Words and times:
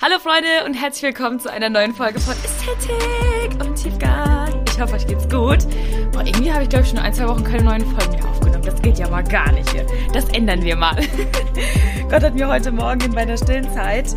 Hallo 0.00 0.20
Freunde 0.20 0.64
und 0.64 0.74
herzlich 0.74 1.02
willkommen 1.02 1.40
zu 1.40 1.50
einer 1.50 1.68
neuen 1.68 1.92
Folge 1.92 2.20
von 2.20 2.32
Ästhetik 2.34 3.60
und 3.60 3.74
Tiefgang. 3.74 4.64
Ich 4.68 4.80
hoffe, 4.80 4.94
euch 4.94 5.08
geht's 5.08 5.24
gut. 5.24 5.66
Boah, 6.12 6.24
irgendwie 6.24 6.52
habe 6.52 6.62
ich 6.62 6.68
glaube 6.68 6.84
ich 6.84 6.90
schon 6.90 7.00
ein, 7.00 7.12
zwei 7.12 7.26
Wochen 7.26 7.42
keine 7.42 7.64
neuen 7.64 7.84
Folgen 7.84 8.12
mehr 8.12 8.28
aufgenommen. 8.28 8.62
Das 8.64 8.80
geht 8.80 8.96
ja 9.00 9.08
mal 9.10 9.24
gar 9.24 9.50
nicht 9.50 9.68
hier. 9.70 9.84
Das 10.12 10.28
ändern 10.28 10.62
wir 10.62 10.76
mal. 10.76 10.94
Gott 12.08 12.22
hat 12.22 12.34
mir 12.34 12.46
heute 12.46 12.70
Morgen 12.70 13.00
in 13.00 13.10
meiner 13.10 13.36
stillen 13.36 13.68
Zeit 13.72 14.14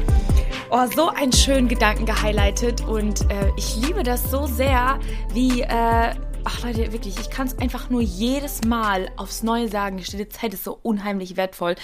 oh, 0.69 0.85
so 0.85 1.09
einen 1.09 1.33
schönen 1.33 1.67
Gedanken 1.67 2.05
gehighlightet 2.05 2.81
und 2.81 3.21
äh, 3.31 3.51
ich 3.57 3.75
liebe 3.77 4.03
das 4.03 4.29
so 4.29 4.45
sehr, 4.45 4.99
wie 5.33 5.61
äh, 5.61 6.13
Ach 6.43 6.63
Leute, 6.63 6.91
wirklich, 6.91 7.19
ich 7.19 7.29
kann 7.29 7.45
es 7.45 7.57
einfach 7.59 7.91
nur 7.91 8.01
jedes 8.01 8.63
Mal 8.63 9.11
aufs 9.15 9.43
Neue 9.43 9.67
sagen. 9.67 9.97
Die 9.97 10.03
stille 10.03 10.27
Zeit 10.27 10.55
ist 10.55 10.63
so 10.63 10.79
unheimlich 10.81 11.37
wertvoll, 11.37 11.75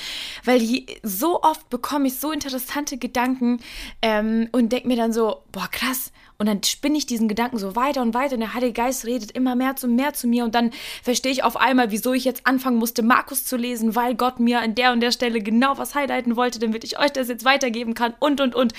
weil 0.45 0.59
die, 0.59 0.87
so 1.03 1.43
oft 1.43 1.69
bekomme 1.69 2.07
ich 2.07 2.19
so 2.19 2.31
interessante 2.31 2.97
Gedanken 2.97 3.59
ähm, 4.01 4.49
und 4.51 4.71
denke 4.71 4.87
mir 4.87 4.97
dann 4.97 5.13
so, 5.13 5.43
boah 5.51 5.67
krass, 5.69 6.11
und 6.37 6.45
dann 6.45 6.63
spinne 6.63 6.97
ich 6.97 7.05
diesen 7.05 7.27
Gedanken 7.27 7.57
so 7.57 7.75
weiter 7.75 8.01
und 8.01 8.13
weiter 8.13 8.35
und 8.35 8.41
der 8.41 8.53
Heilige 8.53 8.73
Geist 8.73 9.05
redet 9.05 9.31
immer 9.31 9.55
mehr 9.55 9.75
zu 9.75 9.87
mehr 9.87 10.13
zu 10.13 10.27
mir 10.27 10.43
und 10.43 10.53
dann 10.53 10.71
verstehe 11.01 11.31
ich 11.31 11.43
auf 11.43 11.57
einmal, 11.57 11.91
wieso 11.91 12.13
ich 12.13 12.25
jetzt 12.25 12.45
anfangen 12.45 12.77
musste, 12.77 13.01
Markus 13.01 13.45
zu 13.45 13.57
lesen, 13.57 13.95
weil 13.95 14.15
Gott 14.15 14.39
mir 14.39 14.61
an 14.61 14.75
der 14.75 14.91
und 14.91 15.01
der 15.01 15.11
Stelle 15.11 15.41
genau 15.41 15.77
was 15.77 15.95
highlighten 15.95 16.35
wollte, 16.35 16.59
damit 16.59 16.83
ich 16.83 16.99
euch 16.99 17.11
das 17.11 17.27
jetzt 17.27 17.45
weitergeben 17.45 17.93
kann 17.93 18.13
und 18.19 18.41
und 18.41 18.55
und. 18.55 18.73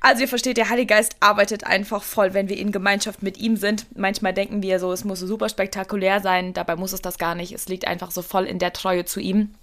Also 0.00 0.22
ihr 0.22 0.28
versteht, 0.28 0.56
der 0.56 0.68
Heilige 0.68 0.94
Geist 0.94 1.16
arbeitet 1.20 1.64
einfach 1.64 2.02
voll, 2.02 2.34
wenn 2.34 2.48
wir 2.48 2.58
in 2.58 2.72
Gemeinschaft 2.72 3.22
mit 3.22 3.38
ihm 3.38 3.56
sind. 3.56 3.86
Manchmal 3.96 4.34
denken 4.34 4.62
wir 4.62 4.78
so, 4.78 4.92
es 4.92 5.04
muss 5.04 5.20
super 5.20 5.48
spektakulär 5.48 6.20
sein, 6.20 6.52
dabei 6.52 6.76
muss 6.76 6.92
es 6.92 7.02
das 7.02 7.18
gar 7.18 7.34
nicht. 7.34 7.52
Es 7.52 7.68
liegt 7.68 7.86
einfach 7.86 8.10
so 8.10 8.22
voll 8.22 8.44
in 8.44 8.58
der 8.58 8.72
Treue 8.72 9.04
zu 9.04 9.20
ihm. 9.20 9.54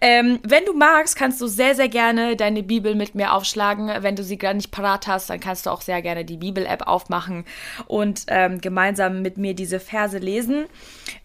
Ähm, 0.00 0.38
wenn 0.42 0.64
du 0.64 0.72
magst, 0.72 1.16
kannst 1.16 1.40
du 1.40 1.46
sehr, 1.46 1.74
sehr 1.74 1.88
gerne 1.88 2.36
deine 2.36 2.62
Bibel 2.62 2.94
mit 2.94 3.14
mir 3.14 3.32
aufschlagen. 3.32 3.90
Wenn 4.02 4.16
du 4.16 4.22
sie 4.22 4.38
gar 4.38 4.54
nicht 4.54 4.70
parat 4.70 5.06
hast, 5.06 5.30
dann 5.30 5.40
kannst 5.40 5.66
du 5.66 5.70
auch 5.70 5.80
sehr 5.80 6.02
gerne 6.02 6.24
die 6.24 6.36
Bibel-App 6.36 6.86
aufmachen 6.86 7.44
und 7.86 8.24
ähm, 8.28 8.60
gemeinsam 8.60 9.22
mit 9.22 9.38
mir 9.38 9.54
diese 9.54 9.80
Verse 9.80 10.18
lesen, 10.18 10.66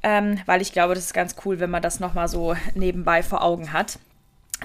ähm, 0.03 0.39
weil 0.45 0.61
ich 0.61 0.73
glaube, 0.73 0.95
das 0.95 1.05
ist 1.05 1.13
ganz 1.13 1.35
cool, 1.45 1.59
wenn 1.59 1.69
man 1.69 1.81
das 1.81 1.99
nochmal 1.99 2.27
so 2.27 2.55
nebenbei 2.73 3.23
vor 3.23 3.43
Augen 3.43 3.73
hat. 3.73 3.99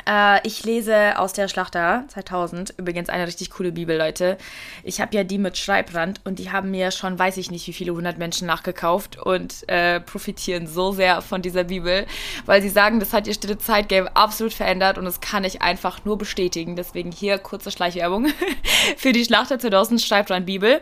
Äh, 0.06 0.46
ich 0.46 0.64
lese 0.64 1.18
aus 1.18 1.32
der 1.32 1.48
Schlachter 1.48 2.04
2000, 2.08 2.74
übrigens 2.76 3.08
eine 3.08 3.26
richtig 3.26 3.50
coole 3.50 3.72
Bibel, 3.72 3.96
Leute. 3.96 4.38
Ich 4.84 5.00
habe 5.00 5.14
ja 5.16 5.24
die 5.24 5.38
mit 5.38 5.58
Schreibrand 5.58 6.20
und 6.24 6.38
die 6.38 6.52
haben 6.52 6.70
mir 6.70 6.90
schon, 6.90 7.18
weiß 7.18 7.36
ich 7.36 7.50
nicht, 7.50 7.66
wie 7.66 7.72
viele 7.72 7.92
hundert 7.92 8.18
Menschen 8.18 8.46
nachgekauft 8.46 9.18
und 9.18 9.68
äh, 9.68 10.00
profitieren 10.00 10.66
so 10.66 10.92
sehr 10.92 11.22
von 11.22 11.42
dieser 11.42 11.64
Bibel, 11.64 12.06
weil 12.46 12.62
sie 12.62 12.68
sagen, 12.68 13.00
das 13.00 13.12
hat 13.12 13.26
ihr 13.26 13.34
stille 13.34 13.58
Zeitgame 13.58 14.14
absolut 14.14 14.52
verändert 14.52 14.96
und 14.96 15.04
das 15.04 15.20
kann 15.20 15.44
ich 15.44 15.62
einfach 15.62 16.04
nur 16.04 16.18
bestätigen. 16.18 16.76
Deswegen 16.76 17.10
hier 17.10 17.38
kurze 17.38 17.70
Schleichwerbung 17.70 18.28
für 18.96 19.12
die 19.12 19.24
Schlachter 19.24 19.58
2000 19.58 20.00
Schreibrand 20.00 20.46
Bibel. 20.46 20.80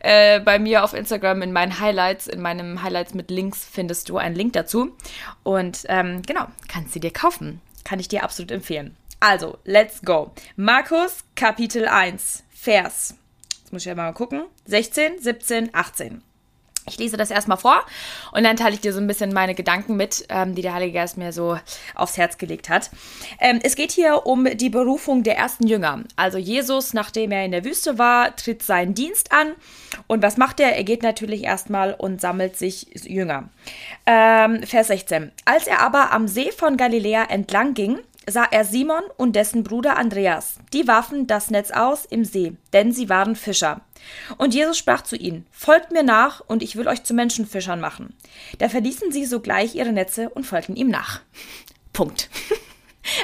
Äh, 0.00 0.40
bei 0.40 0.58
mir 0.58 0.84
auf 0.84 0.94
Instagram 0.94 1.42
in 1.42 1.52
meinen 1.52 1.80
Highlights, 1.80 2.26
in 2.26 2.40
meinem 2.40 2.82
Highlights 2.82 3.14
mit 3.14 3.30
Links 3.30 3.64
findest 3.70 4.08
du 4.08 4.18
einen 4.18 4.34
Link 4.34 4.52
dazu 4.54 4.92
und 5.42 5.84
ähm, 5.88 6.22
genau, 6.26 6.46
kannst 6.68 6.92
sie 6.92 7.00
dir 7.00 7.12
kaufen. 7.12 7.60
Kann 7.88 8.00
ich 8.00 8.08
dir 8.08 8.22
absolut 8.22 8.50
empfehlen. 8.50 8.94
Also, 9.18 9.56
let's 9.64 10.02
go. 10.02 10.32
Markus 10.56 11.24
Kapitel 11.34 11.88
1, 11.88 12.44
Vers. 12.50 13.14
Jetzt 13.60 13.72
muss 13.72 13.80
ich 13.80 13.86
ja 13.86 13.94
mal 13.94 14.12
gucken. 14.12 14.44
16, 14.66 15.18
17, 15.18 15.70
18. 15.72 16.22
Ich 16.88 16.98
lese 16.98 17.16
das 17.16 17.30
erstmal 17.30 17.58
vor 17.58 17.84
und 18.32 18.44
dann 18.44 18.56
teile 18.56 18.74
ich 18.74 18.80
dir 18.80 18.92
so 18.92 19.00
ein 19.00 19.06
bisschen 19.06 19.32
meine 19.32 19.54
Gedanken 19.54 19.96
mit, 19.96 20.24
ähm, 20.28 20.54
die 20.54 20.62
der 20.62 20.74
Heilige 20.74 20.94
Geist 20.94 21.16
mir 21.16 21.32
so 21.32 21.58
aufs 21.94 22.16
Herz 22.16 22.38
gelegt 22.38 22.68
hat. 22.68 22.90
Ähm, 23.40 23.60
es 23.62 23.76
geht 23.76 23.92
hier 23.92 24.26
um 24.26 24.44
die 24.56 24.70
Berufung 24.70 25.22
der 25.22 25.36
ersten 25.36 25.66
Jünger. 25.66 26.04
Also 26.16 26.38
Jesus, 26.38 26.94
nachdem 26.94 27.32
er 27.32 27.44
in 27.44 27.52
der 27.52 27.64
Wüste 27.64 27.98
war, 27.98 28.34
tritt 28.36 28.62
seinen 28.62 28.94
Dienst 28.94 29.32
an. 29.32 29.52
Und 30.06 30.22
was 30.22 30.36
macht 30.36 30.60
er? 30.60 30.76
Er 30.76 30.84
geht 30.84 31.02
natürlich 31.02 31.44
erstmal 31.44 31.94
und 31.94 32.20
sammelt 32.20 32.56
sich 32.56 32.88
Jünger. 33.04 33.48
Ähm, 34.06 34.62
Vers 34.62 34.88
16. 34.88 35.32
Als 35.44 35.66
er 35.66 35.80
aber 35.80 36.12
am 36.12 36.28
See 36.28 36.50
von 36.52 36.76
Galiläa 36.76 37.24
entlang 37.24 37.74
ging, 37.74 37.98
sah 38.28 38.44
er 38.44 38.64
Simon 38.64 39.02
und 39.16 39.34
dessen 39.34 39.64
Bruder 39.64 39.96
Andreas. 39.96 40.58
Die 40.72 40.86
warfen 40.86 41.26
das 41.26 41.50
Netz 41.50 41.70
aus 41.70 42.04
im 42.04 42.24
See, 42.24 42.52
denn 42.72 42.92
sie 42.92 43.08
waren 43.08 43.36
Fischer. 43.36 43.80
Und 44.36 44.54
Jesus 44.54 44.78
sprach 44.78 45.02
zu 45.02 45.16
ihnen, 45.16 45.46
Folgt 45.50 45.90
mir 45.92 46.02
nach, 46.02 46.40
und 46.46 46.62
ich 46.62 46.76
will 46.76 46.88
euch 46.88 47.04
zu 47.04 47.14
Menschenfischern 47.14 47.80
machen. 47.80 48.14
Da 48.58 48.68
verließen 48.68 49.12
sie 49.12 49.24
sogleich 49.24 49.74
ihre 49.74 49.92
Netze 49.92 50.28
und 50.30 50.44
folgten 50.44 50.76
ihm 50.76 50.88
nach. 50.88 51.20
Punkt. 51.92 52.28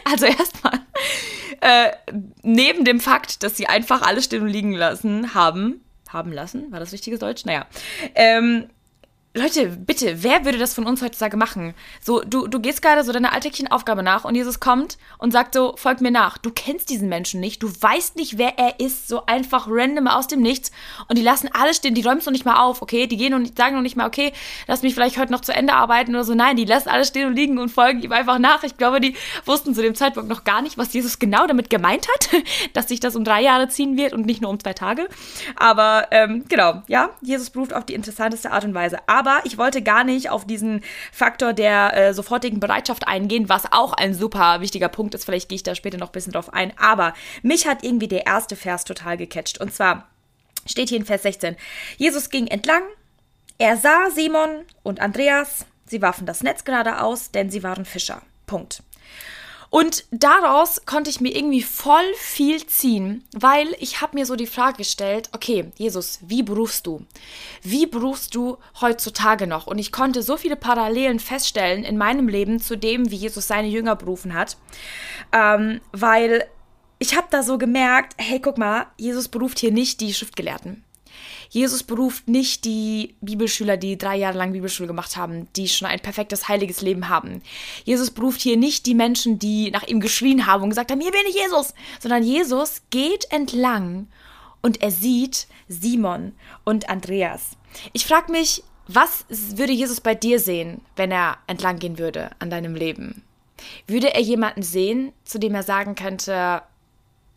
Also 0.06 0.24
erstmal, 0.24 0.80
äh, 1.60 1.90
neben 2.42 2.86
dem 2.86 3.00
Fakt, 3.00 3.42
dass 3.42 3.54
sie 3.54 3.66
einfach 3.66 4.00
alles 4.00 4.24
stehen 4.24 4.40
und 4.40 4.48
liegen 4.48 4.72
lassen 4.72 5.34
haben, 5.34 5.84
haben 6.08 6.32
lassen, 6.32 6.72
war 6.72 6.80
das 6.80 6.92
richtiges 6.92 7.20
Deutsch? 7.20 7.44
Naja, 7.44 7.66
ähm, 8.14 8.70
Leute, 9.36 9.66
bitte, 9.66 10.22
wer 10.22 10.44
würde 10.44 10.58
das 10.58 10.74
von 10.74 10.86
uns 10.86 11.02
heutzutage 11.02 11.36
machen? 11.36 11.74
So, 12.00 12.20
du, 12.20 12.46
du 12.46 12.60
gehst 12.60 12.82
gerade 12.82 13.02
so 13.02 13.10
deiner 13.10 13.32
alltäglichen 13.32 13.66
Aufgabe 13.66 14.04
nach 14.04 14.24
und 14.24 14.36
Jesus 14.36 14.60
kommt 14.60 14.96
und 15.18 15.32
sagt 15.32 15.54
so, 15.54 15.74
folg 15.76 16.00
mir 16.00 16.12
nach. 16.12 16.38
Du 16.38 16.52
kennst 16.52 16.88
diesen 16.88 17.08
Menschen 17.08 17.40
nicht, 17.40 17.60
du 17.60 17.68
weißt 17.68 18.14
nicht, 18.14 18.38
wer 18.38 18.60
er 18.60 18.78
ist, 18.78 19.08
so 19.08 19.26
einfach 19.26 19.66
random 19.68 20.06
aus 20.06 20.28
dem 20.28 20.40
Nichts 20.40 20.70
und 21.08 21.18
die 21.18 21.24
lassen 21.24 21.50
alles 21.52 21.78
stehen, 21.78 21.96
die 21.96 22.02
räumst 22.02 22.28
noch 22.28 22.32
nicht 22.32 22.44
mal 22.44 22.62
auf, 22.62 22.80
okay? 22.80 23.08
Die 23.08 23.16
gehen 23.16 23.34
und 23.34 23.56
sagen 23.58 23.74
noch 23.74 23.82
nicht 23.82 23.96
mal, 23.96 24.06
okay, 24.06 24.32
lass 24.68 24.82
mich 24.82 24.94
vielleicht 24.94 25.18
heute 25.18 25.32
noch 25.32 25.40
zu 25.40 25.52
Ende 25.52 25.72
arbeiten 25.72 26.14
oder 26.14 26.22
so. 26.22 26.36
Nein, 26.36 26.54
die 26.54 26.64
lassen 26.64 26.88
alles 26.88 27.08
stehen 27.08 27.26
und 27.26 27.34
liegen 27.34 27.58
und 27.58 27.70
folgen 27.70 28.02
ihm 28.02 28.12
einfach 28.12 28.38
nach. 28.38 28.62
Ich 28.62 28.76
glaube, 28.76 29.00
die 29.00 29.16
wussten 29.46 29.74
zu 29.74 29.82
dem 29.82 29.96
Zeitpunkt 29.96 30.28
noch 30.28 30.44
gar 30.44 30.62
nicht, 30.62 30.78
was 30.78 30.92
Jesus 30.92 31.18
genau 31.18 31.48
damit 31.48 31.70
gemeint 31.70 32.06
hat, 32.06 32.42
dass 32.72 32.86
sich 32.86 33.00
das 33.00 33.16
um 33.16 33.24
drei 33.24 33.42
Jahre 33.42 33.66
ziehen 33.66 33.96
wird 33.96 34.12
und 34.12 34.26
nicht 34.26 34.42
nur 34.42 34.52
um 34.52 34.60
zwei 34.60 34.74
Tage. 34.74 35.08
Aber 35.56 36.06
ähm, 36.12 36.44
genau, 36.48 36.84
ja, 36.86 37.10
Jesus 37.20 37.50
beruft 37.50 37.74
auf 37.74 37.84
die 37.84 37.94
interessanteste 37.94 38.52
Art 38.52 38.64
und 38.64 38.74
Weise. 38.74 38.98
Aber 39.08 39.23
aber 39.26 39.40
ich 39.44 39.56
wollte 39.56 39.80
gar 39.82 40.04
nicht 40.04 40.28
auf 40.28 40.46
diesen 40.46 40.82
Faktor 41.10 41.54
der 41.54 41.96
äh, 41.96 42.14
sofortigen 42.14 42.60
Bereitschaft 42.60 43.08
eingehen, 43.08 43.48
was 43.48 43.72
auch 43.72 43.94
ein 43.94 44.12
super 44.12 44.60
wichtiger 44.60 44.88
Punkt 44.88 45.14
ist. 45.14 45.24
Vielleicht 45.24 45.48
gehe 45.48 45.56
ich 45.56 45.62
da 45.62 45.74
später 45.74 45.96
noch 45.96 46.08
ein 46.08 46.12
bisschen 46.12 46.32
drauf 46.32 46.52
ein. 46.52 46.72
Aber 46.78 47.14
mich 47.42 47.66
hat 47.66 47.82
irgendwie 47.82 48.08
der 48.08 48.26
erste 48.26 48.54
Vers 48.54 48.84
total 48.84 49.16
gecatcht. 49.16 49.60
Und 49.60 49.72
zwar 49.72 50.08
steht 50.66 50.90
hier 50.90 50.98
in 50.98 51.06
Vers 51.06 51.22
16: 51.22 51.56
Jesus 51.96 52.28
ging 52.28 52.46
entlang, 52.46 52.82
er 53.56 53.76
sah 53.76 54.10
Simon 54.10 54.64
und 54.82 55.00
Andreas, 55.00 55.64
sie 55.86 56.02
warfen 56.02 56.26
das 56.26 56.42
Netz 56.42 56.64
gerade 56.64 57.00
aus, 57.00 57.30
denn 57.30 57.50
sie 57.50 57.62
waren 57.62 57.84
Fischer. 57.86 58.20
Punkt. 58.46 58.82
Und 59.74 60.04
daraus 60.12 60.86
konnte 60.86 61.10
ich 61.10 61.20
mir 61.20 61.34
irgendwie 61.34 61.60
voll 61.60 62.14
viel 62.16 62.64
ziehen, 62.64 63.24
weil 63.34 63.74
ich 63.80 64.00
habe 64.00 64.16
mir 64.16 64.24
so 64.24 64.36
die 64.36 64.46
Frage 64.46 64.76
gestellt, 64.76 65.30
okay, 65.32 65.72
Jesus, 65.74 66.20
wie 66.22 66.44
berufst 66.44 66.86
du? 66.86 67.04
Wie 67.60 67.86
berufst 67.86 68.36
du 68.36 68.58
heutzutage 68.80 69.48
noch? 69.48 69.66
Und 69.66 69.78
ich 69.78 69.90
konnte 69.90 70.22
so 70.22 70.36
viele 70.36 70.54
Parallelen 70.54 71.18
feststellen 71.18 71.82
in 71.82 71.98
meinem 71.98 72.28
Leben 72.28 72.60
zu 72.60 72.78
dem, 72.78 73.10
wie 73.10 73.16
Jesus 73.16 73.48
seine 73.48 73.66
Jünger 73.66 73.96
berufen 73.96 74.34
hat, 74.34 74.58
ähm, 75.32 75.80
weil 75.90 76.46
ich 77.00 77.16
habe 77.16 77.26
da 77.30 77.42
so 77.42 77.58
gemerkt, 77.58 78.14
hey, 78.16 78.38
guck 78.38 78.58
mal, 78.58 78.86
Jesus 78.96 79.26
beruft 79.26 79.58
hier 79.58 79.72
nicht 79.72 80.00
die 80.00 80.14
Schriftgelehrten. 80.14 80.83
Jesus 81.54 81.84
beruft 81.84 82.26
nicht 82.26 82.64
die 82.64 83.14
Bibelschüler, 83.20 83.76
die 83.76 83.96
drei 83.96 84.16
Jahre 84.16 84.36
lang 84.36 84.52
Bibelschule 84.52 84.88
gemacht 84.88 85.16
haben, 85.16 85.46
die 85.54 85.68
schon 85.68 85.86
ein 85.86 86.00
perfektes, 86.00 86.48
heiliges 86.48 86.80
Leben 86.80 87.08
haben. 87.08 87.42
Jesus 87.84 88.10
beruft 88.10 88.40
hier 88.40 88.56
nicht 88.56 88.86
die 88.86 88.94
Menschen, 88.94 89.38
die 89.38 89.70
nach 89.70 89.84
ihm 89.84 90.00
geschrien 90.00 90.46
haben 90.46 90.64
und 90.64 90.70
gesagt 90.70 90.90
haben, 90.90 91.00
hier 91.00 91.12
bin 91.12 91.20
ich 91.28 91.36
Jesus, 91.36 91.72
sondern 92.00 92.24
Jesus 92.24 92.82
geht 92.90 93.30
entlang 93.30 94.08
und 94.62 94.82
er 94.82 94.90
sieht 94.90 95.46
Simon 95.68 96.32
und 96.64 96.88
Andreas. 96.88 97.50
Ich 97.92 98.04
frage 98.04 98.32
mich, 98.32 98.64
was 98.88 99.24
würde 99.28 99.72
Jesus 99.72 100.00
bei 100.00 100.16
dir 100.16 100.40
sehen, 100.40 100.80
wenn 100.96 101.12
er 101.12 101.38
entlang 101.46 101.78
gehen 101.78 102.00
würde 102.00 102.30
an 102.40 102.50
deinem 102.50 102.74
Leben? 102.74 103.22
Würde 103.86 104.12
er 104.12 104.20
jemanden 104.20 104.64
sehen, 104.64 105.12
zu 105.24 105.38
dem 105.38 105.54
er 105.54 105.62
sagen 105.62 105.94
könnte, 105.94 106.62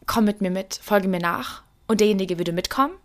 komm 0.07 0.25
mit 0.25 0.41
mir 0.41 0.49
mit, 0.49 0.79
folge 0.81 1.07
mir 1.07 1.19
nach, 1.19 1.61
und 1.87 2.01
derjenige 2.01 2.39
würde 2.39 2.51
mitkommen? 2.51 2.95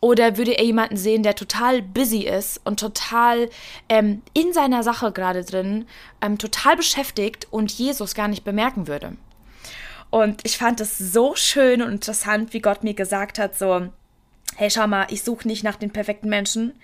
Oder 0.00 0.36
würde 0.36 0.58
er 0.58 0.64
jemanden 0.64 0.96
sehen, 0.96 1.22
der 1.22 1.34
total 1.34 1.82
busy 1.82 2.22
ist 2.22 2.60
und 2.64 2.80
total 2.80 3.48
ähm, 3.88 4.22
in 4.34 4.52
seiner 4.52 4.82
Sache 4.82 5.12
gerade 5.12 5.44
drin, 5.44 5.86
ähm, 6.20 6.38
total 6.38 6.76
beschäftigt 6.76 7.46
und 7.50 7.70
Jesus 7.70 8.14
gar 8.14 8.28
nicht 8.28 8.44
bemerken 8.44 8.88
würde? 8.88 9.16
Und 10.10 10.40
ich 10.44 10.58
fand 10.58 10.80
es 10.80 10.98
so 10.98 11.34
schön 11.36 11.80
und 11.80 11.90
interessant, 11.90 12.52
wie 12.52 12.60
Gott 12.60 12.84
mir 12.84 12.94
gesagt 12.94 13.38
hat, 13.38 13.56
so, 13.56 13.88
hey, 14.56 14.70
schau 14.70 14.86
mal, 14.86 15.06
ich 15.10 15.22
suche 15.22 15.48
nicht 15.48 15.64
nach 15.64 15.76
den 15.76 15.90
perfekten 15.90 16.28
Menschen, 16.28 16.74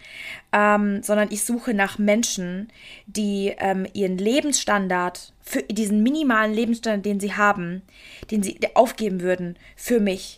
ähm, 0.53 1.03
sondern 1.03 1.31
ich 1.31 1.45
suche 1.45 1.75
nach 1.75 1.99
Menschen, 1.99 2.69
die 3.07 3.55
ähm, 3.59 3.87
ihren 3.93 4.19
Lebensstandard, 4.19 5.33
für 5.43 5.63
diesen 5.63 6.03
minimalen 6.03 6.53
Lebensstandard, 6.53 7.05
den 7.05 7.21
sie 7.21 7.35
haben, 7.35 7.83
den 8.31 8.43
sie 8.43 8.59
aufgeben 8.75 9.21
würden, 9.21 9.57
für 9.77 10.01
mich, 10.01 10.38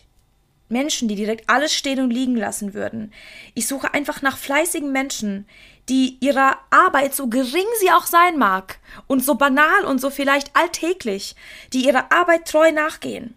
Menschen, 0.71 1.07
die 1.07 1.15
direkt 1.15 1.49
alles 1.49 1.73
stehen 1.73 1.99
und 1.99 2.11
liegen 2.11 2.35
lassen 2.35 2.73
würden. 2.73 3.13
Ich 3.53 3.67
suche 3.67 3.93
einfach 3.93 4.21
nach 4.21 4.37
fleißigen 4.37 4.91
Menschen, 4.91 5.47
die 5.89 6.17
ihrer 6.21 6.57
Arbeit, 6.69 7.13
so 7.13 7.27
gering 7.27 7.65
sie 7.79 7.91
auch 7.91 8.05
sein 8.05 8.37
mag, 8.37 8.79
und 9.07 9.23
so 9.23 9.35
banal 9.35 9.83
und 9.85 9.99
so 9.99 10.09
vielleicht 10.09 10.55
alltäglich, 10.55 11.35
die 11.73 11.85
ihrer 11.85 12.11
Arbeit 12.11 12.47
treu 12.47 12.71
nachgehen. 12.71 13.35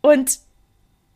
Und 0.00 0.38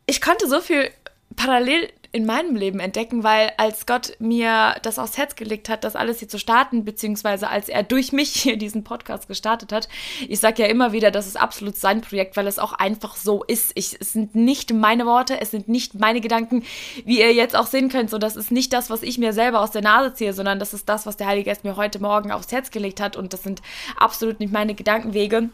ich 0.06 0.20
konnte 0.20 0.48
so 0.48 0.60
viel 0.60 0.90
parallel 1.36 1.90
in 2.12 2.26
meinem 2.26 2.54
Leben 2.54 2.78
entdecken, 2.78 3.24
weil 3.24 3.52
als 3.56 3.86
Gott 3.86 4.12
mir 4.18 4.76
das 4.82 4.98
aufs 4.98 5.16
Herz 5.16 5.34
gelegt 5.34 5.70
hat, 5.70 5.82
das 5.82 5.96
alles 5.96 6.18
hier 6.18 6.28
zu 6.28 6.38
starten, 6.38 6.84
beziehungsweise 6.84 7.48
als 7.48 7.70
er 7.70 7.82
durch 7.82 8.12
mich 8.12 8.32
hier 8.42 8.58
diesen 8.58 8.84
Podcast 8.84 9.28
gestartet 9.28 9.72
hat, 9.72 9.88
ich 10.28 10.38
sage 10.38 10.62
ja 10.62 10.68
immer 10.68 10.92
wieder, 10.92 11.10
das 11.10 11.26
ist 11.26 11.40
absolut 11.40 11.76
sein 11.76 12.02
Projekt, 12.02 12.36
weil 12.36 12.46
es 12.46 12.58
auch 12.58 12.74
einfach 12.74 13.16
so 13.16 13.42
ist. 13.42 13.72
Ich, 13.74 13.96
es 13.98 14.12
sind 14.12 14.34
nicht 14.34 14.72
meine 14.72 15.06
Worte, 15.06 15.40
es 15.40 15.50
sind 15.50 15.68
nicht 15.68 15.94
meine 15.94 16.20
Gedanken, 16.20 16.64
wie 17.06 17.20
ihr 17.20 17.32
jetzt 17.32 17.56
auch 17.56 17.66
sehen 17.66 17.88
könnt. 17.88 18.10
So, 18.10 18.18
das 18.18 18.36
ist 18.36 18.52
nicht 18.52 18.72
das, 18.74 18.90
was 18.90 19.02
ich 19.02 19.16
mir 19.16 19.32
selber 19.32 19.60
aus 19.60 19.70
der 19.70 19.82
Nase 19.82 20.12
ziehe, 20.12 20.34
sondern 20.34 20.58
das 20.58 20.74
ist 20.74 20.88
das, 20.88 21.06
was 21.06 21.16
der 21.16 21.26
Heilige 21.26 21.48
Geist 21.48 21.64
mir 21.64 21.76
heute 21.76 21.98
Morgen 21.98 22.30
aufs 22.30 22.52
Herz 22.52 22.70
gelegt 22.70 23.00
hat 23.00 23.16
und 23.16 23.32
das 23.32 23.42
sind 23.42 23.62
absolut 23.96 24.38
nicht 24.38 24.52
meine 24.52 24.74
Gedankenwege. 24.74 25.48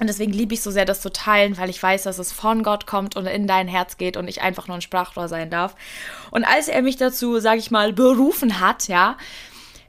Und 0.00 0.08
deswegen 0.08 0.32
liebe 0.32 0.54
ich 0.54 0.62
so 0.62 0.70
sehr, 0.70 0.84
das 0.84 1.00
zu 1.00 1.12
teilen, 1.12 1.56
weil 1.56 1.70
ich 1.70 1.80
weiß, 1.80 2.02
dass 2.02 2.18
es 2.18 2.32
von 2.32 2.64
Gott 2.64 2.86
kommt 2.86 3.14
und 3.16 3.26
in 3.26 3.46
dein 3.46 3.68
Herz 3.68 3.96
geht 3.96 4.16
und 4.16 4.26
ich 4.26 4.42
einfach 4.42 4.66
nur 4.66 4.76
ein 4.76 4.82
Sprachrohr 4.82 5.28
sein 5.28 5.50
darf. 5.50 5.76
Und 6.32 6.44
als 6.44 6.66
er 6.68 6.82
mich 6.82 6.96
dazu, 6.96 7.38
sage 7.38 7.60
ich 7.60 7.70
mal, 7.70 7.92
berufen 7.92 8.60
hat, 8.60 8.88
ja, 8.88 9.16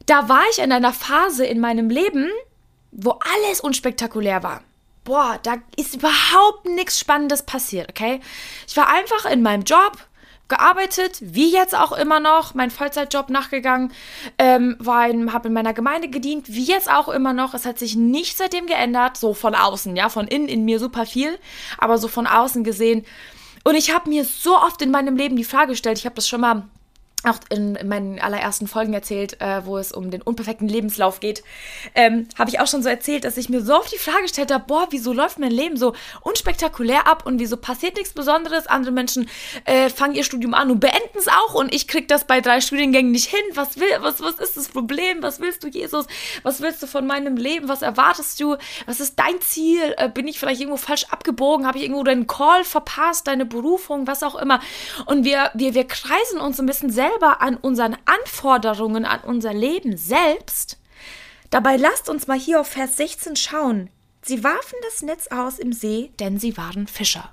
da 0.06 0.30
war 0.30 0.44
ich 0.52 0.60
in 0.60 0.72
einer 0.72 0.94
Phase 0.94 1.46
in 1.46 1.60
meinem 1.60 1.90
Leben, 1.90 2.30
wo 2.92 3.20
alles 3.44 3.62
unspektakulär 3.62 4.44
war. 4.44 4.62
Boah, 5.04 5.40
da 5.42 5.56
ist 5.76 5.96
überhaupt 5.96 6.66
nichts 6.66 7.00
Spannendes 7.00 7.44
passiert, 7.44 7.90
okay? 7.90 8.20
Ich 8.68 8.78
war 8.78 8.88
einfach 8.88 9.26
in 9.26 9.42
meinem 9.42 9.64
Job, 9.64 9.98
gearbeitet, 10.48 11.18
wie 11.22 11.52
jetzt 11.52 11.76
auch 11.76 11.92
immer 11.92 12.20
noch, 12.20 12.54
mein 12.54 12.70
Vollzeitjob 12.70 13.30
nachgegangen, 13.30 13.92
ähm, 14.38 14.78
habe 14.86 15.48
in 15.48 15.54
meiner 15.54 15.74
Gemeinde 15.74 16.08
gedient, 16.08 16.48
wie 16.50 16.66
jetzt 16.66 16.90
auch 16.90 17.10
immer 17.10 17.34
noch. 17.34 17.54
Es 17.54 17.66
hat 17.66 17.80
sich 17.80 17.96
nicht 17.96 18.38
seitdem 18.38 18.68
geändert, 18.68 19.18
so 19.18 19.34
von 19.34 19.56
außen, 19.56 19.96
ja, 19.96 20.10
von 20.10 20.28
innen 20.28 20.48
in 20.48 20.66
mir 20.66 20.80
super 20.80 21.06
viel, 21.06 21.40
aber 21.78 21.98
so 21.98 22.08
von 22.08 22.28
außen 22.28 22.64
gesehen. 22.64 23.06
Und 23.64 23.76
ich 23.76 23.94
habe 23.94 24.10
mir 24.10 24.24
so 24.24 24.56
oft 24.56 24.82
in 24.82 24.92
meinem 24.92 25.18
Leben 25.18 25.36
die 25.36 25.44
Frage 25.44 25.72
gestellt, 25.72 25.98
ich 25.98 26.06
habe 26.06 26.16
das 26.16 26.28
schon 26.28 26.42
mal 26.42 26.66
auch 27.24 27.40
in, 27.50 27.78
meinen 27.86 28.20
allerersten 28.20 28.68
Folgen 28.68 28.94
erzählt, 28.94 29.42
äh, 29.42 29.66
wo 29.66 29.78
es 29.78 29.92
um 29.92 30.12
den 30.12 30.22
unperfekten 30.22 30.68
Lebenslauf 30.68 31.20
geht, 31.20 31.44
ähm, 31.96 32.28
habe 32.38 32.50
ich 32.50 32.60
auch 32.60 32.68
schon 32.68 32.84
so 32.84 32.90
erzählt, 32.90 33.24
dass 33.24 33.38
ich 33.38 33.50
mir 33.50 33.62
so 33.62 33.76
oft 33.76 33.92
die 33.92 33.98
Frage 33.98 34.24
gestellt 34.24 34.52
habe, 34.52 34.66
boah, 34.68 34.88
wieso 34.92 35.14
läuft 35.14 35.40
mein 35.40 35.52
Leben 35.52 35.78
so 35.78 35.94
unspektakulär 36.22 37.08
ab 37.08 37.26
und 37.26 37.40
wieso 37.40 37.58
passiert 37.58 37.98
nichts 37.98 38.14
Besonderes? 38.14 38.68
Andere 38.68 38.92
Menschen 38.92 39.30
äh, 39.66 39.90
fangen 39.90 40.16
ihr 40.16 40.24
Studium 40.24 40.54
an 40.54 40.72
und 40.72 40.80
beenden 40.80 41.18
es 41.18 41.28
auch 41.28 41.56
und 41.56 41.74
ich 41.74 41.88
kriege 41.88 42.08
das 42.08 42.26
bei 42.26 42.42
drei 42.42 42.62
Studiengängen 42.62 43.12
nicht 43.12 43.30
hin. 43.30 43.44
Was 43.54 43.80
will, 43.80 43.90
was, 44.00 44.22
was 44.22 44.36
ist 44.36 44.58
das 44.58 44.68
Problem? 44.68 45.22
Was 45.22 45.40
willst 45.40 45.64
du, 45.64 45.68
Jesus? 45.68 46.06
Was 46.44 46.62
willst 46.62 46.84
du 46.84 46.88
von 46.88 47.08
meinem 47.08 47.38
Leben? 47.38 47.68
Was 47.68 47.82
erwartest 47.82 48.40
du? 48.40 48.58
Was 48.86 49.00
ist 49.00 49.18
dein 49.18 49.42
Ziel? 49.42 49.96
Äh, 49.98 50.10
bin 50.10 50.28
ich 50.28 50.40
vielleicht 50.40 50.62
irgendwo 50.62 50.78
falsch 50.78 51.06
abgebogen? 51.10 51.66
Habe 51.66 51.78
ich 51.78 51.86
irgendwo 51.86 52.04
deinen 52.04 52.28
Call 52.28 52.64
verpasst, 52.64 53.28
deine 53.28 53.46
Berufung, 53.46 54.06
was 54.08 54.22
auch 54.22 54.36
immer? 54.36 54.60
Und 55.06 55.24
wir, 55.24 55.50
wir, 55.54 55.74
wir 55.74 55.86
kreisen 55.86 56.40
uns 56.40 56.60
ein 56.60 56.66
bisschen 56.66 56.92
selber 56.92 57.15
selber 57.16 57.42
an 57.42 57.58
unseren 57.58 57.96
Anforderungen 58.06 59.06
an 59.06 59.22
unser 59.22 59.54
Leben 59.54 59.98
selbst. 59.98 60.78
Dabei 61.50 61.78
lasst 61.78 62.10
uns 62.10 62.28
mal 62.28 62.38
hier 62.38 62.60
auf 62.60 62.68
Vers 62.68 62.98
16 62.98 63.36
schauen. 63.36 63.90
Sie 64.22 64.44
warfen 64.44 64.78
das 64.84 65.02
Netz 65.02 65.28
aus 65.28 65.60
im 65.60 65.72
See, 65.72 66.12
denn 66.20 66.40
sie 66.40 66.58
waren 66.58 66.88
Fischer. 66.88 67.32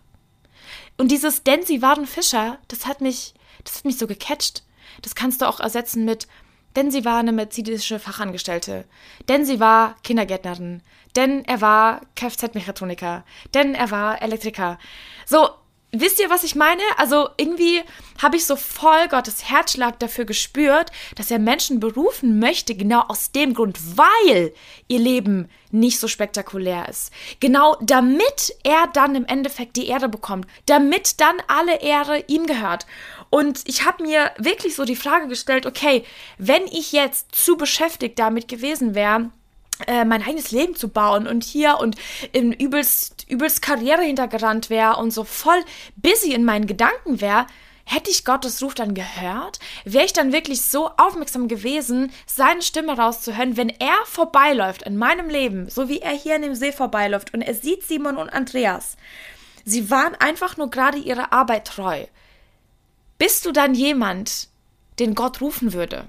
Und 0.99 1.11
dieses 1.11 1.43
denn 1.43 1.64
sie 1.64 1.82
waren 1.82 2.06
Fischer, 2.06 2.58
das 2.69 2.87
hat 2.87 3.00
mich, 3.00 3.34
das 3.64 3.79
hat 3.79 3.84
mich 3.84 3.99
so 3.99 4.06
gecatcht. 4.06 4.62
Das 5.00 5.14
kannst 5.14 5.40
du 5.40 5.49
auch 5.49 5.58
ersetzen 5.58 6.05
mit 6.05 6.29
denn 6.76 6.90
sie 6.90 7.05
war 7.05 7.19
eine 7.19 7.32
mercedesische 7.32 7.99
Fachangestellte, 7.99 8.87
denn 9.29 9.44
sie 9.44 9.61
war 9.61 9.94
Kindergärtnerin, 10.02 10.82
denn 11.17 11.44
er 11.44 11.61
war 11.61 12.00
Kfz-Mechatroniker, 12.17 13.25
denn 13.52 13.75
er 13.75 13.90
war 13.90 14.23
Elektriker. 14.23 14.79
So, 15.26 15.50
Wisst 15.94 16.21
ihr, 16.21 16.31
was 16.31 16.43
ich 16.43 16.55
meine? 16.55 16.81
Also 16.97 17.29
irgendwie 17.37 17.83
habe 18.23 18.39
ich 18.39 18.47
so 18.47 18.56
voll 18.56 19.09
Gottes 19.09 19.50
Herzschlag 19.50 19.99
dafür 19.99 20.25
gespürt, 20.25 20.91
dass 21.17 21.31
er 21.31 21.39
Menschen 21.39 21.81
berufen 21.81 22.39
möchte, 22.39 22.75
genau 22.75 23.03
aus 23.09 23.31
dem 23.31 23.53
Grund, 23.53 23.79
weil 23.99 24.55
ihr 24.89 24.99
Leben 24.99 25.50
nicht 25.71 26.00
so 26.00 26.09
spektakulär 26.09 26.89
ist. 26.89 27.12
Genau 27.41 27.77
damit 27.83 28.55
er 28.65 28.87
dann 28.94 29.15
im 29.15 29.27
Endeffekt 29.27 29.77
die 29.77 29.87
Ehre 29.87 30.09
bekommt, 30.09 30.47
damit 30.65 31.21
dann 31.21 31.37
alle 31.47 31.83
Ehre 31.83 32.25
ihm 32.27 32.47
gehört. 32.47 32.87
Und 33.29 33.61
ich 33.69 33.85
habe 33.85 34.03
mir 34.03 34.31
wirklich 34.39 34.75
so 34.75 34.87
die 34.87 34.97
Frage 34.97 35.29
gestellt, 35.29 35.67
okay, 35.67 36.06
wenn 36.39 36.67
ich 36.69 36.93
jetzt 36.93 37.35
zu 37.35 37.59
beschäftigt 37.59 38.19
damit 38.19 38.49
gewesen 38.49 38.94
wäre, 38.94 39.31
äh, 39.87 40.05
mein 40.05 40.23
eigenes 40.23 40.50
Leben 40.50 40.75
zu 40.75 40.88
bauen 40.88 41.26
und 41.26 41.44
hier 41.44 41.79
und 41.81 41.96
in 42.32 42.52
übelst, 42.52 43.26
übelst 43.29 43.62
Karriere 43.62 44.02
hintergerannt 44.02 44.70
wäre 44.70 44.96
und 44.96 45.11
so 45.11 45.25
voll 45.25 45.62
busy 45.96 46.32
in 46.32 46.44
meinen 46.44 46.67
Gedanken 46.67 47.20
wäre, 47.20 47.46
hätte 47.84 48.11
ich 48.11 48.25
Gottes 48.25 48.62
Ruf 48.62 48.75
dann 48.75 48.94
gehört? 48.94 49.58
Wäre 49.84 50.05
ich 50.05 50.12
dann 50.12 50.32
wirklich 50.32 50.62
so 50.62 50.90
aufmerksam 50.96 51.49
gewesen, 51.49 52.12
seine 52.26 52.62
Stimme 52.62 52.96
rauszuhören, 52.96 53.56
wenn 53.56 53.69
er 53.69 53.96
vorbeiläuft 54.05 54.82
in 54.82 54.96
meinem 54.96 55.29
Leben, 55.29 55.69
so 55.69 55.88
wie 55.88 56.00
er 56.00 56.12
hier 56.12 56.37
an 56.37 56.43
dem 56.43 56.55
See 56.55 56.73
vorbeiläuft 56.73 57.34
und 57.34 57.43
er 57.43 57.55
sieht 57.55 57.82
Simon 57.82 58.17
und 58.17 58.31
Andreas. 58.31 58.96
Sie 59.64 59.90
waren 59.90 60.14
einfach 60.17 60.56
nur 60.56 60.70
gerade 60.70 60.99
ihrer 60.99 61.32
Arbeit 61.32 61.67
treu. 61.67 62.06
Bist 63.19 63.46
du 63.46 63.52
dann 63.52 63.75
jemand, 63.75 64.49
den 64.99 65.14
Gott 65.14 65.40
rufen 65.40 65.73
würde? 65.73 66.06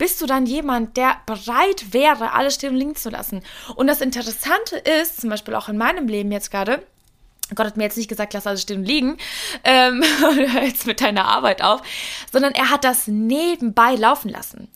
Bist 0.00 0.22
du 0.22 0.26
dann 0.26 0.46
jemand, 0.46 0.96
der 0.96 1.18
bereit 1.26 1.92
wäre, 1.92 2.32
alles 2.32 2.54
stehen 2.54 2.70
und 2.70 2.78
liegen 2.78 2.96
zu 2.96 3.10
lassen. 3.10 3.42
Und 3.76 3.86
das 3.86 4.00
Interessante 4.00 4.76
ist, 4.76 5.20
zum 5.20 5.28
Beispiel 5.28 5.54
auch 5.54 5.68
in 5.68 5.76
meinem 5.76 6.08
Leben 6.08 6.32
jetzt 6.32 6.50
gerade, 6.50 6.82
Gott 7.54 7.66
hat 7.66 7.76
mir 7.76 7.84
jetzt 7.84 7.98
nicht 7.98 8.08
gesagt, 8.08 8.32
lass 8.32 8.46
alles 8.46 8.62
stehen 8.62 8.78
und 8.78 8.86
liegen, 8.86 9.18
ähm, 9.62 10.02
jetzt 10.62 10.86
mit 10.86 11.02
deiner 11.02 11.26
Arbeit 11.26 11.62
auf, 11.62 11.82
sondern 12.32 12.54
er 12.54 12.70
hat 12.70 12.82
das 12.84 13.08
nebenbei 13.08 13.94
laufen 13.94 14.30
lassen. 14.30 14.68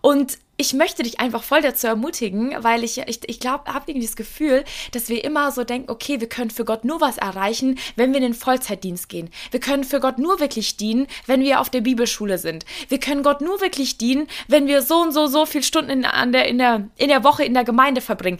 Und 0.00 0.38
ich 0.56 0.72
möchte 0.72 1.02
dich 1.02 1.18
einfach 1.18 1.42
voll 1.42 1.62
dazu 1.62 1.86
ermutigen, 1.88 2.54
weil 2.62 2.84
ich, 2.84 2.98
ich, 2.98 3.28
ich 3.28 3.40
glaube, 3.40 3.72
habe 3.72 3.90
irgendwie 3.90 4.06
das 4.06 4.16
Gefühl, 4.16 4.64
dass 4.92 5.08
wir 5.08 5.24
immer 5.24 5.50
so 5.50 5.64
denken, 5.64 5.90
okay, 5.90 6.20
wir 6.20 6.28
können 6.28 6.50
für 6.50 6.64
Gott 6.64 6.84
nur 6.84 7.00
was 7.00 7.18
erreichen, 7.18 7.78
wenn 7.96 8.12
wir 8.12 8.18
in 8.18 8.22
den 8.22 8.34
Vollzeitdienst 8.34 9.08
gehen. 9.08 9.30
Wir 9.50 9.58
können 9.58 9.82
für 9.82 9.98
Gott 9.98 10.18
nur 10.18 10.38
wirklich 10.38 10.76
dienen, 10.76 11.08
wenn 11.26 11.40
wir 11.40 11.60
auf 11.60 11.70
der 11.70 11.80
Bibelschule 11.80 12.38
sind. 12.38 12.64
Wir 12.88 13.00
können 13.00 13.24
Gott 13.24 13.40
nur 13.40 13.60
wirklich 13.60 13.98
dienen, 13.98 14.28
wenn 14.46 14.68
wir 14.68 14.82
so 14.82 14.96
und 14.96 15.12
so, 15.12 15.26
so 15.26 15.44
viele 15.44 15.64
Stunden 15.64 15.90
in, 15.90 16.04
an 16.04 16.30
der, 16.30 16.46
in, 16.46 16.58
der, 16.58 16.88
in 16.96 17.08
der 17.08 17.24
Woche 17.24 17.44
in 17.44 17.54
der 17.54 17.64
Gemeinde 17.64 18.00
verbringen. 18.00 18.38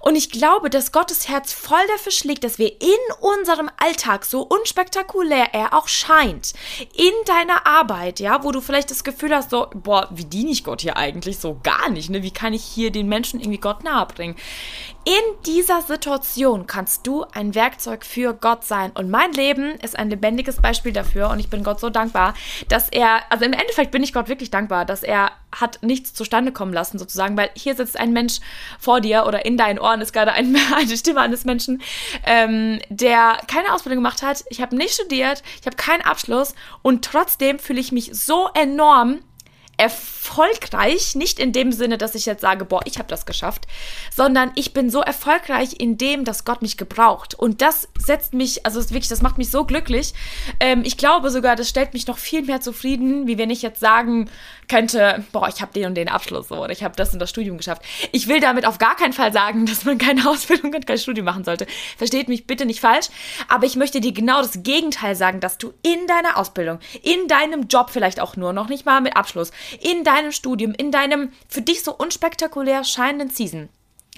Und 0.00 0.14
ich 0.14 0.30
glaube, 0.30 0.70
dass 0.70 0.92
Gottes 0.92 1.28
Herz 1.28 1.52
voll 1.52 1.84
dafür 1.88 2.12
schlägt, 2.12 2.44
dass 2.44 2.58
wir 2.58 2.70
in 2.80 2.98
unserem 3.20 3.70
Alltag, 3.78 4.24
so 4.24 4.42
unspektakulär 4.42 5.52
er 5.52 5.74
auch 5.74 5.88
scheint, 5.88 6.52
in 6.94 7.12
deiner 7.26 7.66
Arbeit, 7.66 8.20
ja, 8.20 8.44
wo 8.44 8.52
du 8.52 8.60
vielleicht 8.60 8.90
das 8.90 9.02
Gefühl 9.02 9.34
hast, 9.34 9.50
so, 9.50 9.66
boah, 9.74 10.08
wie 10.12 10.24
diene 10.24 10.50
ich 10.50 10.62
Gott 10.62 10.82
hier 10.82 10.96
eigentlich 10.96 11.38
so 11.38 11.55
gar 11.62 11.90
nicht. 11.90 12.10
Ne? 12.10 12.22
Wie 12.22 12.30
kann 12.30 12.54
ich 12.54 12.62
hier 12.62 12.90
den 12.90 13.08
Menschen 13.08 13.40
irgendwie 13.40 13.58
Gott 13.58 13.84
nahe 13.84 14.06
bringen? 14.06 14.36
In 15.04 15.42
dieser 15.46 15.82
Situation 15.82 16.66
kannst 16.66 17.06
du 17.06 17.24
ein 17.32 17.54
Werkzeug 17.54 18.04
für 18.04 18.34
Gott 18.34 18.64
sein. 18.64 18.90
Und 18.92 19.08
mein 19.08 19.32
Leben 19.32 19.76
ist 19.76 19.96
ein 19.96 20.10
lebendiges 20.10 20.60
Beispiel 20.60 20.92
dafür. 20.92 21.30
Und 21.30 21.38
ich 21.38 21.48
bin 21.48 21.62
Gott 21.62 21.78
so 21.78 21.90
dankbar, 21.90 22.34
dass 22.68 22.88
er, 22.88 23.20
also 23.30 23.44
im 23.44 23.52
Endeffekt 23.52 23.92
bin 23.92 24.02
ich 24.02 24.12
Gott 24.12 24.28
wirklich 24.28 24.50
dankbar, 24.50 24.84
dass 24.84 25.04
er 25.04 25.30
hat 25.60 25.82
nichts 25.82 26.12
zustande 26.12 26.52
kommen 26.52 26.72
lassen, 26.72 26.98
sozusagen, 26.98 27.36
weil 27.36 27.50
hier 27.54 27.74
sitzt 27.74 27.98
ein 27.98 28.12
Mensch 28.12 28.40
vor 28.78 29.00
dir 29.00 29.26
oder 29.26 29.44
in 29.44 29.56
deinen 29.56 29.78
Ohren 29.78 30.00
ist 30.00 30.12
gerade 30.12 30.32
ein, 30.32 30.56
eine 30.74 30.96
Stimme 30.96 31.20
eines 31.20 31.44
Menschen, 31.44 31.82
ähm, 32.24 32.80
der 32.88 33.38
keine 33.46 33.72
Ausbildung 33.72 33.98
gemacht 33.98 34.22
hat. 34.22 34.44
Ich 34.50 34.60
habe 34.60 34.76
nicht 34.76 34.94
studiert, 34.94 35.42
ich 35.60 35.66
habe 35.66 35.76
keinen 35.76 36.02
Abschluss 36.02 36.54
und 36.82 37.04
trotzdem 37.04 37.58
fühle 37.58 37.80
ich 37.80 37.92
mich 37.92 38.10
so 38.12 38.48
enorm 38.54 39.20
erfolgreich, 39.76 41.14
nicht 41.14 41.38
in 41.38 41.52
dem 41.52 41.70
Sinne, 41.70 41.98
dass 41.98 42.14
ich 42.14 42.26
jetzt 42.26 42.40
sage, 42.40 42.64
boah, 42.64 42.80
ich 42.84 42.98
habe 42.98 43.08
das 43.08 43.26
geschafft, 43.26 43.66
sondern 44.14 44.50
ich 44.54 44.72
bin 44.72 44.90
so 44.90 45.00
erfolgreich 45.00 45.74
in 45.78 45.98
dem, 45.98 46.24
dass 46.24 46.44
Gott 46.44 46.62
mich 46.62 46.76
gebraucht. 46.76 47.34
Und 47.34 47.60
das 47.60 47.88
setzt 47.98 48.32
mich, 48.32 48.64
also 48.64 48.80
wirklich, 48.90 49.08
das 49.08 49.22
macht 49.22 49.38
mich 49.38 49.50
so 49.50 49.64
glücklich. 49.64 50.14
Ähm, 50.60 50.82
ich 50.84 50.96
glaube 50.96 51.30
sogar, 51.30 51.56
das 51.56 51.68
stellt 51.68 51.92
mich 51.92 52.06
noch 52.06 52.18
viel 52.18 52.42
mehr 52.42 52.60
zufrieden, 52.60 53.26
wie 53.26 53.38
wenn 53.38 53.50
ich 53.50 53.62
jetzt 53.62 53.80
sagen 53.80 54.30
könnte, 54.68 55.24
boah, 55.32 55.48
ich 55.48 55.60
habe 55.60 55.72
den 55.72 55.86
und 55.86 55.94
den 55.94 56.08
Abschluss 56.08 56.50
oder 56.50 56.70
ich 56.70 56.82
habe 56.82 56.96
das 56.96 57.12
und 57.12 57.18
das 57.18 57.30
Studium 57.30 57.56
geschafft. 57.58 57.82
Ich 58.12 58.28
will 58.28 58.40
damit 58.40 58.66
auf 58.66 58.78
gar 58.78 58.96
keinen 58.96 59.12
Fall 59.12 59.32
sagen, 59.32 59.66
dass 59.66 59.84
man 59.84 59.98
keine 59.98 60.28
Ausbildung 60.28 60.74
und 60.74 60.86
kein 60.86 60.98
Studium 60.98 61.26
machen 61.26 61.44
sollte. 61.44 61.66
Versteht 61.96 62.28
mich 62.28 62.46
bitte 62.46 62.64
nicht 62.64 62.80
falsch, 62.80 63.08
aber 63.48 63.66
ich 63.66 63.76
möchte 63.76 64.00
dir 64.00 64.12
genau 64.12 64.40
das 64.40 64.62
Gegenteil 64.62 65.14
sagen, 65.14 65.40
dass 65.40 65.58
du 65.58 65.72
in 65.82 66.06
deiner 66.06 66.38
Ausbildung, 66.38 66.78
in 67.02 67.28
deinem 67.28 67.68
Job 67.68 67.90
vielleicht 67.90 68.20
auch 68.20 68.36
nur, 68.36 68.52
noch 68.52 68.68
nicht 68.68 68.86
mal 68.86 69.00
mit 69.00 69.16
Abschluss, 69.16 69.52
in 69.80 70.04
deinem 70.04 70.32
Studium, 70.32 70.72
in 70.72 70.90
deinem 70.90 71.30
für 71.48 71.62
dich 71.62 71.82
so 71.82 71.94
unspektakulär 71.96 72.84
scheinenden 72.84 73.30
Season, 73.30 73.68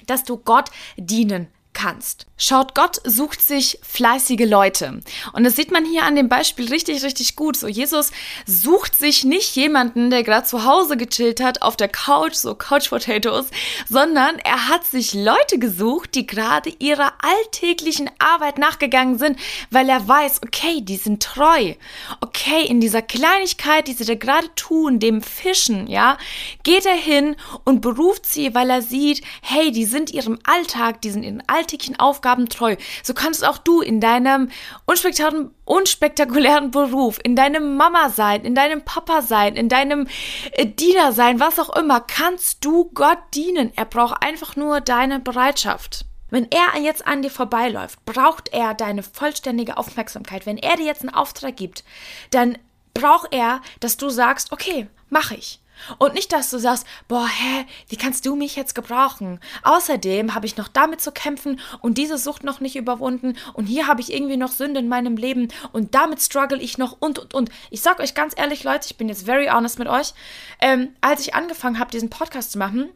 dass 0.05 0.23
du 0.23 0.37
Gott 0.37 0.69
dienen 0.97 1.47
kannst. 1.73 2.25
Schaut, 2.41 2.73
Gott 2.73 3.01
sucht 3.03 3.41
sich 3.41 3.79
fleißige 3.83 4.45
Leute. 4.45 5.01
Und 5.33 5.43
das 5.43 5.55
sieht 5.55 5.71
man 5.71 5.85
hier 5.85 6.03
an 6.03 6.15
dem 6.15 6.29
Beispiel 6.29 6.69
richtig, 6.69 7.03
richtig 7.03 7.35
gut. 7.35 7.57
So, 7.57 7.67
Jesus 7.67 8.11
sucht 8.45 8.95
sich 8.95 9.23
nicht 9.23 9.55
jemanden, 9.55 10.09
der 10.09 10.23
gerade 10.23 10.47
zu 10.47 10.65
Hause 10.65 10.97
gechillt 10.97 11.41
hat, 11.41 11.61
auf 11.61 11.75
der 11.75 11.89
Couch, 11.89 12.33
so 12.33 12.55
Couch 12.55 12.89
Potatoes, 12.89 13.47
sondern 13.87 14.39
er 14.39 14.69
hat 14.69 14.85
sich 14.85 15.13
Leute 15.13 15.59
gesucht, 15.59 16.15
die 16.15 16.25
gerade 16.25 16.71
ihrer 16.79 17.13
alltäglichen 17.21 18.09
Arbeit 18.19 18.57
nachgegangen 18.57 19.19
sind, 19.19 19.37
weil 19.69 19.89
er 19.89 20.07
weiß, 20.07 20.41
okay, 20.43 20.81
die 20.81 20.97
sind 20.97 21.21
treu. 21.21 21.73
Okay, 22.21 22.65
in 22.65 22.79
dieser 22.79 23.01
Kleinigkeit, 23.01 23.87
die 23.87 23.93
sie 23.93 24.05
da 24.05 24.15
gerade 24.15 24.47
tun, 24.55 24.99
dem 24.99 25.21
Fischen, 25.21 25.87
ja, 25.87 26.17
geht 26.63 26.85
er 26.85 26.95
hin 26.95 27.35
und 27.65 27.81
beruft 27.81 28.25
sie, 28.25 28.55
weil 28.55 28.69
er 28.69 28.81
sieht, 28.81 29.21
hey, 29.41 29.71
die 29.71 29.85
sind 29.85 30.11
ihrem 30.11 30.39
Alltag, 30.45 31.01
die 31.01 31.11
sind 31.11 31.23
ihren 31.23 31.43
Alltag 31.47 31.58
alltäglichen 31.59 31.99
Aufgaben 31.99 32.49
treu. 32.49 32.75
So 33.03 33.13
kannst 33.13 33.45
auch 33.45 33.57
du 33.57 33.81
in 33.81 33.99
deinem 33.99 34.49
unspektakulären, 34.85 35.51
unspektakulären 35.65 36.71
Beruf, 36.71 37.19
in 37.23 37.35
deinem 37.35 37.75
Mama 37.75 38.09
sein, 38.09 38.43
in 38.43 38.55
deinem 38.55 38.83
Papa 38.83 39.21
sein, 39.21 39.55
in 39.55 39.69
deinem 39.69 40.07
äh, 40.53 40.65
Diener 40.65 41.11
sein, 41.11 41.39
was 41.39 41.59
auch 41.59 41.75
immer, 41.75 42.01
kannst 42.01 42.65
du 42.65 42.89
Gott 42.93 43.19
dienen. 43.35 43.71
Er 43.75 43.85
braucht 43.85 44.23
einfach 44.23 44.55
nur 44.55 44.81
deine 44.81 45.19
Bereitschaft. 45.19 46.05
Wenn 46.29 46.47
er 46.51 46.79
jetzt 46.81 47.05
an 47.07 47.21
dir 47.21 47.31
vorbeiläuft, 47.31 48.03
braucht 48.05 48.53
er 48.53 48.73
deine 48.73 49.03
vollständige 49.03 49.77
Aufmerksamkeit. 49.77 50.45
Wenn 50.45 50.57
er 50.57 50.77
dir 50.77 50.85
jetzt 50.85 51.01
einen 51.01 51.13
Auftrag 51.13 51.57
gibt, 51.57 51.83
dann 52.29 52.57
braucht 52.93 53.33
er, 53.33 53.61
dass 53.79 53.97
du 53.97 54.09
sagst, 54.09 54.51
okay, 54.51 54.87
mach 55.09 55.31
ich. 55.31 55.59
Und 55.97 56.13
nicht, 56.13 56.31
dass 56.31 56.49
du 56.49 56.57
sagst, 56.57 56.85
boah, 57.07 57.27
hä, 57.27 57.65
wie 57.87 57.97
kannst 57.97 58.25
du 58.25 58.35
mich 58.35 58.55
jetzt 58.55 58.75
gebrauchen? 58.75 59.39
Außerdem 59.63 60.35
habe 60.35 60.45
ich 60.45 60.57
noch 60.57 60.67
damit 60.67 61.01
zu 61.01 61.11
kämpfen 61.11 61.59
und 61.81 61.97
diese 61.97 62.17
Sucht 62.17 62.43
noch 62.43 62.59
nicht 62.59 62.75
überwunden 62.75 63.37
und 63.53 63.65
hier 63.65 63.87
habe 63.87 64.01
ich 64.01 64.13
irgendwie 64.13 64.37
noch 64.37 64.51
Sünde 64.51 64.79
in 64.79 64.87
meinem 64.87 65.17
Leben 65.17 65.47
und 65.71 65.95
damit 65.95 66.21
struggle 66.21 66.59
ich 66.59 66.77
noch 66.77 66.97
und 66.99 67.19
und 67.19 67.33
und. 67.33 67.49
Ich 67.69 67.81
sag 67.81 67.99
euch 67.99 68.13
ganz 68.13 68.33
ehrlich, 68.37 68.63
Leute, 68.63 68.87
ich 68.89 68.97
bin 68.97 69.09
jetzt 69.09 69.25
very 69.25 69.47
honest 69.47 69.79
mit 69.79 69.87
euch. 69.87 70.13
Ähm, 70.61 70.89
als 71.01 71.21
ich 71.21 71.35
angefangen 71.35 71.79
habe, 71.79 71.91
diesen 71.91 72.09
Podcast 72.09 72.51
zu 72.51 72.57
machen, 72.57 72.89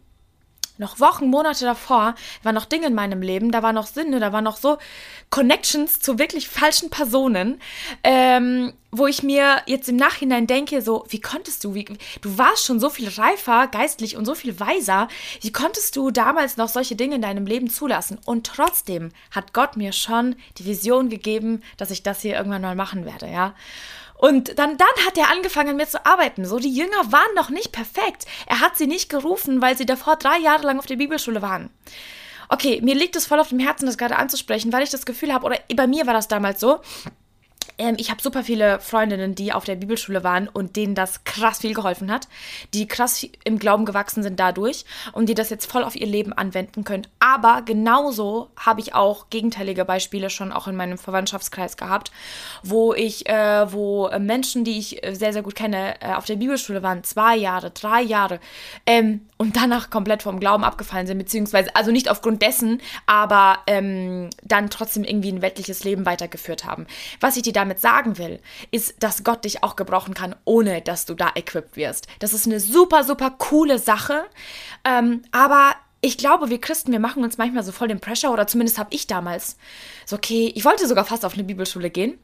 noch 0.78 1.00
Wochen, 1.00 1.28
Monate 1.28 1.66
davor 1.66 2.16
waren 2.42 2.56
noch 2.56 2.66
Dinge 2.66 2.88
in 2.88 2.94
meinem 2.94 3.22
Leben, 3.22 3.52
da 3.52 3.62
war 3.62 3.74
noch 3.74 3.88
Sünde, 3.88 4.20
da 4.20 4.34
waren 4.34 4.44
noch 4.44 4.58
so 4.58 4.78
Connections 5.30 6.00
zu 6.00 6.20
wirklich 6.20 6.50
falschen 6.50 6.90
Personen, 6.90 7.62
ähm, 8.04 8.74
wo 8.92 9.08
ich 9.08 9.24
mir 9.24 9.62
jetzt 9.66 9.90
im 9.90 9.96
Nachhinein 9.96 10.48
denke, 10.48 10.82
so, 10.82 11.06
wie 11.10 11.20
konntest 11.20 11.64
du, 11.64 11.74
wie, 11.74 11.86
du 11.86 12.38
warst 12.38 12.66
schon 12.66 12.80
so 12.80 12.90
viel 12.90 13.10
reifer 13.10 13.68
geistlich 13.68 14.16
und 14.16 14.26
so 14.26 14.36
viel 14.36 14.60
weiser, 14.60 15.08
wie 15.42 15.52
konntest 15.52 15.96
du 15.96 16.12
damals 16.12 16.58
noch 16.58 16.70
solche 16.70 16.96
Dinge 16.96 17.16
in 17.16 17.22
deinem 17.22 17.46
Leben 17.46 17.70
zulassen? 17.70 18.20
Und 18.26 18.46
trotzdem 18.48 19.10
hat 19.32 19.54
Gott 19.54 19.78
mir 19.78 19.92
schon 19.92 20.36
die 20.58 20.66
Vision 20.66 21.10
gegeben, 21.10 21.62
dass 21.78 21.92
ich 21.92 22.04
das 22.04 22.22
hier 22.22 22.36
irgendwann 22.36 22.62
mal 22.62 22.76
machen 22.76 23.06
werde, 23.06 23.28
ja. 23.28 23.56
Und 24.24 24.58
dann, 24.58 24.78
dann 24.78 25.06
hat 25.06 25.18
er 25.18 25.32
angefangen 25.32 25.76
mit 25.76 25.92
zu 25.92 26.06
arbeiten. 26.06 26.46
So, 26.46 26.58
die 26.58 26.74
Jünger 26.74 27.12
waren 27.12 27.36
noch 27.36 27.50
nicht 27.50 27.74
perfekt. 27.74 28.26
Er 28.48 28.62
hat 28.62 28.78
sie 28.78 28.88
nicht 28.88 29.10
gerufen, 29.10 29.62
weil 29.62 29.78
sie 29.78 29.86
davor 29.86 30.16
drei 30.16 30.38
Jahre 30.38 30.66
lang 30.66 30.80
auf 30.80 30.86
der 30.86 30.96
Bibelschule 30.96 31.42
waren. 31.42 31.70
Okay, 32.48 32.80
mir 32.82 32.96
liegt 32.96 33.18
es 33.18 33.26
voll 33.26 33.42
auf 33.42 33.50
dem 33.50 33.60
Herzen, 33.60 33.86
das 33.86 33.98
gerade 33.98 34.16
anzusprechen, 34.16 34.72
weil 34.72 34.82
ich 34.82 34.92
das 34.92 35.06
Gefühl 35.06 35.34
habe, 35.34 35.46
oder 35.46 35.60
bei 35.76 35.88
mir 35.88 36.08
war 36.08 36.14
das 36.14 36.30
damals 36.30 36.62
so, 36.62 36.80
ähm, 37.78 37.96
ich 37.98 38.10
habe 38.10 38.22
super 38.22 38.44
viele 38.44 38.80
Freundinnen, 38.80 39.36
die 39.36 39.54
auf 39.54 39.66
der 39.66 39.76
Bibelschule 39.76 40.24
waren 40.24 40.48
und 40.48 40.76
denen 40.76 40.96
das 40.96 41.24
krass 41.24 41.60
viel 41.60 41.74
geholfen 41.74 42.12
hat, 42.12 42.28
die 42.74 42.88
krass 42.88 43.26
im 43.44 43.60
Glauben 43.60 43.86
gewachsen 43.86 44.24
sind 44.24 44.40
dadurch 44.40 44.86
und 45.12 45.28
die 45.28 45.36
das 45.36 45.50
jetzt 45.50 45.72
voll 45.72 45.84
auf 45.84 45.96
ihr 45.96 46.08
Leben 46.08 46.34
anwenden 46.34 46.84
können. 46.84 47.08
Aber 47.20 47.62
genauso 47.64 48.50
habe 48.58 48.82
ich 48.82 48.94
auch 48.94 49.30
gegenteilige 49.30 49.86
Beispiele 49.86 50.30
schon 50.30 50.52
auch 50.52 50.68
in 50.68 50.76
meinem 50.76 50.98
Verwandtschaftskreis 50.98 51.78
gehabt, 51.78 52.12
wo 52.64 52.94
ich, 52.94 53.28
äh, 53.28 53.72
wo 53.72 54.10
Menschen, 54.20 54.64
die 54.64 54.78
ich 54.80 55.02
sehr, 55.12 55.34
sehr 55.34 55.44
gut 55.44 55.56
kenne, 55.56 56.02
äh, 56.02 56.14
auf 56.14 56.26
der 56.26 56.36
Bibelschule 56.36 56.84
waren, 56.84 57.04
zwei 57.04 57.36
Jahre, 57.36 57.72
drei 57.72 58.02
Jahre 58.02 58.40
ähm, 58.86 59.22
und 59.38 59.56
danach 59.56 59.90
komplett 59.90 60.24
vom 60.24 60.40
Glauben 60.40 60.64
abgefallen 60.64 61.08
sind, 61.08 61.18
beziehungsweise, 61.18 61.76
also 61.76 61.92
nicht 61.92 62.10
aufgrund 62.10 62.42
dessen, 62.42 62.82
aber 63.06 63.60
ähm, 63.68 64.30
dann 64.44 64.70
trotzdem 64.70 65.04
irgendwie 65.04 65.32
ein 65.32 65.42
weltliches 65.42 65.84
Leben 65.84 66.06
weitergeführt 66.06 66.66
haben. 66.66 66.88
Was 67.20 67.38
ich 67.38 67.44
dir 67.44 67.53
da 67.54 67.64
damit 67.64 67.80
sagen 67.80 68.18
will, 68.18 68.40
ist, 68.72 69.02
dass 69.02 69.24
Gott 69.24 69.46
dich 69.46 69.64
auch 69.64 69.76
gebrauchen 69.76 70.14
kann, 70.14 70.36
ohne 70.44 70.82
dass 70.82 71.06
du 71.06 71.14
da 71.14 71.32
equipped 71.36 71.78
wirst. 71.78 72.08
Das 72.20 72.34
ist 72.34 72.46
eine 72.46 72.60
super, 72.60 73.04
super 73.04 73.32
coole 73.32 73.80
Sache. 73.80 74.26
Ähm, 74.84 75.22
aber 75.32 75.76
ich 76.02 76.18
glaube, 76.18 76.50
wir 76.50 76.60
Christen, 76.60 76.92
wir 76.92 77.00
machen 77.00 77.24
uns 77.24 77.38
manchmal 77.38 77.64
so 77.64 77.72
voll 77.72 77.88
den 77.88 78.02
Pressure, 78.02 78.32
oder 78.32 78.48
zumindest 78.48 78.78
habe 78.78 78.94
ich 78.94 79.08
damals. 79.08 79.58
So, 80.06 80.18
okay, 80.18 80.52
ich 80.54 80.66
wollte 80.66 80.88
sogar 80.88 81.06
fast 81.06 81.24
auf 81.24 81.34
eine 81.34 81.46
Bibelschule 81.46 81.90
gehen 81.90 82.20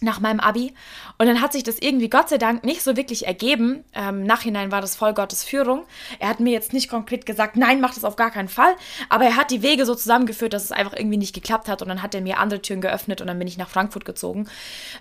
nach 0.00 0.20
meinem 0.20 0.40
Abi. 0.40 0.74
Und 1.18 1.26
dann 1.26 1.40
hat 1.40 1.52
sich 1.52 1.62
das 1.62 1.78
irgendwie 1.78 2.08
Gott 2.08 2.28
sei 2.28 2.38
Dank 2.38 2.64
nicht 2.64 2.82
so 2.82 2.96
wirklich 2.96 3.26
ergeben. 3.26 3.84
Ähm, 3.94 4.24
Nachhinein 4.24 4.70
war 4.72 4.80
das 4.80 4.96
voll 4.96 5.14
Gottes 5.14 5.44
Führung. 5.44 5.84
Er 6.18 6.28
hat 6.28 6.40
mir 6.40 6.52
jetzt 6.52 6.72
nicht 6.72 6.88
konkret 6.88 7.26
gesagt, 7.26 7.56
nein, 7.56 7.80
mach 7.80 7.94
das 7.94 8.04
auf 8.04 8.16
gar 8.16 8.30
keinen 8.30 8.48
Fall. 8.48 8.74
Aber 9.08 9.24
er 9.24 9.36
hat 9.36 9.50
die 9.50 9.62
Wege 9.62 9.86
so 9.86 9.94
zusammengeführt, 9.94 10.52
dass 10.52 10.64
es 10.64 10.72
einfach 10.72 10.94
irgendwie 10.94 11.18
nicht 11.18 11.34
geklappt 11.34 11.68
hat. 11.68 11.82
Und 11.82 11.88
dann 11.88 12.02
hat 12.02 12.14
er 12.14 12.20
mir 12.20 12.38
andere 12.38 12.62
Türen 12.62 12.80
geöffnet 12.80 13.20
und 13.20 13.26
dann 13.26 13.38
bin 13.38 13.48
ich 13.48 13.58
nach 13.58 13.68
Frankfurt 13.68 14.04
gezogen. 14.04 14.48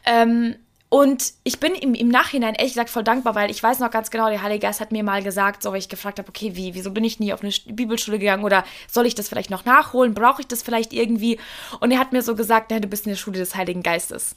Ähm, 0.05 0.55
und 0.93 1.33
ich 1.43 1.59
bin 1.59 1.73
im, 1.73 1.95
im 1.95 2.07
Nachhinein 2.07 2.53
ehrlich 2.53 2.73
gesagt 2.73 2.91
voll 2.91 3.03
dankbar, 3.03 3.33
weil 3.33 3.50
ich 3.50 3.63
weiß 3.63 3.79
noch 3.79 3.89
ganz 3.89 4.12
genau, 4.12 4.29
der 4.29 4.43
Heilige 4.43 4.67
Geist 4.67 4.79
hat 4.79 4.91
mir 4.91 5.03
mal 5.03 5.23
gesagt, 5.23 5.63
so 5.63 5.71
weil 5.71 5.79
ich 5.79 5.89
gefragt 5.89 6.19
habe, 6.19 6.29
okay, 6.29 6.51
wie, 6.53 6.75
wieso 6.75 6.91
bin 6.91 7.03
ich 7.03 7.19
nie 7.19 7.33
auf 7.33 7.41
eine 7.41 7.51
Bibelschule 7.65 8.19
gegangen 8.19 8.43
oder 8.43 8.63
soll 8.88 9.07
ich 9.07 9.15
das 9.15 9.27
vielleicht 9.27 9.50
noch 9.50 9.65
nachholen? 9.65 10.13
Brauche 10.13 10.41
ich 10.41 10.47
das 10.47 10.62
vielleicht 10.62 10.93
irgendwie? 10.93 11.39
Und 11.79 11.89
er 11.89 11.97
hat 11.97 12.13
mir 12.13 12.21
so 12.21 12.35
gesagt, 12.35 12.69
nein, 12.69 12.83
du 12.83 12.88
bist 12.88 13.07
in 13.07 13.09
der 13.09 13.17
Schule 13.17 13.39
des 13.39 13.55
Heiligen 13.55 13.81
Geistes. 13.81 14.35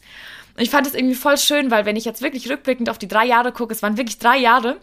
Und 0.56 0.62
ich 0.62 0.70
fand 0.70 0.86
es 0.86 0.94
irgendwie 0.94 1.14
voll 1.14 1.36
schön, 1.36 1.70
weil 1.70 1.84
wenn 1.84 1.94
ich 1.94 2.06
jetzt 2.06 2.22
wirklich 2.22 2.48
rückblickend 2.48 2.88
auf 2.88 2.96
die 2.96 3.06
drei 3.06 3.26
Jahre 3.26 3.52
gucke, 3.52 3.74
es 3.74 3.82
waren 3.82 3.98
wirklich 3.98 4.18
drei 4.18 4.38
Jahre. 4.38 4.78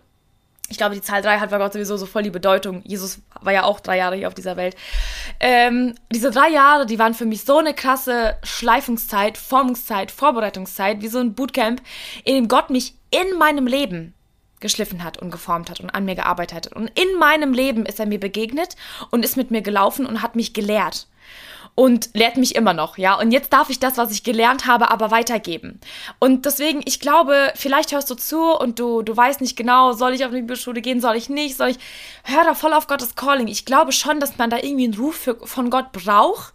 Ich 0.69 0.77
glaube, 0.77 0.95
die 0.95 1.01
Zahl 1.01 1.21
drei 1.21 1.39
hat 1.39 1.49
bei 1.49 1.57
Gott 1.57 1.73
sowieso 1.73 1.97
so 1.97 2.05
voll 2.05 2.23
die 2.23 2.29
Bedeutung. 2.29 2.81
Jesus 2.85 3.19
war 3.41 3.53
ja 3.53 3.63
auch 3.63 3.79
drei 3.79 3.97
Jahre 3.97 4.15
hier 4.15 4.27
auf 4.27 4.33
dieser 4.33 4.55
Welt. 4.55 4.75
Ähm, 5.39 5.93
diese 6.11 6.31
drei 6.31 6.49
Jahre, 6.49 6.85
die 6.85 6.97
waren 6.99 7.13
für 7.13 7.25
mich 7.25 7.43
so 7.43 7.57
eine 7.57 7.73
krasse 7.73 8.37
Schleifungszeit, 8.43 9.37
Formungszeit, 9.37 10.09
Vorbereitungszeit, 10.09 11.01
wie 11.01 11.09
so 11.09 11.19
ein 11.19 11.35
Bootcamp, 11.35 11.81
in 12.23 12.35
dem 12.35 12.47
Gott 12.47 12.69
mich 12.69 12.95
in 13.11 13.37
meinem 13.37 13.67
Leben 13.67 14.13
geschliffen 14.61 15.03
hat 15.03 15.17
und 15.17 15.29
geformt 15.29 15.69
hat 15.69 15.81
und 15.81 15.89
an 15.89 16.05
mir 16.05 16.15
gearbeitet 16.15 16.55
hat. 16.55 16.73
Und 16.73 16.89
in 16.97 17.19
meinem 17.19 17.53
Leben 17.53 17.85
ist 17.85 17.99
er 17.99 18.05
mir 18.05 18.19
begegnet 18.19 18.75
und 19.11 19.25
ist 19.25 19.37
mit 19.37 19.51
mir 19.51 19.61
gelaufen 19.61 20.05
und 20.05 20.21
hat 20.21 20.35
mich 20.35 20.53
gelehrt 20.53 21.07
und 21.75 22.11
lehrt 22.13 22.37
mich 22.37 22.55
immer 22.55 22.73
noch, 22.73 22.99
ja. 22.99 23.19
Und 23.19 23.31
jetzt 23.31 23.51
darf 23.51 23.71
ich 23.71 23.79
das, 23.79 23.97
was 23.97 24.11
ich 24.11 24.23
gelernt 24.23 24.67
habe, 24.67 24.91
aber 24.91 25.09
weitergeben. 25.09 25.79
Und 26.19 26.45
deswegen, 26.45 26.81
ich 26.85 26.99
glaube, 26.99 27.51
vielleicht 27.55 27.91
hörst 27.91 28.11
du 28.11 28.15
zu 28.15 28.55
und 28.55 28.77
du, 28.77 29.01
du 29.01 29.17
weißt 29.17 29.41
nicht 29.41 29.57
genau, 29.57 29.93
soll 29.93 30.13
ich 30.13 30.23
auf 30.23 30.31
eine 30.31 30.41
Bibelschule 30.41 30.81
gehen, 30.81 31.01
soll 31.01 31.15
ich 31.15 31.29
nicht, 31.29 31.57
soll 31.57 31.69
ich, 31.69 31.79
hör 32.23 32.43
da 32.43 32.53
voll 32.53 32.73
auf 32.73 32.85
Gottes 32.85 33.15
Calling. 33.15 33.47
Ich 33.47 33.65
glaube 33.65 33.91
schon, 33.91 34.19
dass 34.19 34.37
man 34.37 34.51
da 34.51 34.57
irgendwie 34.57 34.83
einen 34.83 34.93
Ruf 34.93 35.15
für, 35.15 35.35
von 35.47 35.71
Gott 35.71 35.91
braucht 35.93 36.53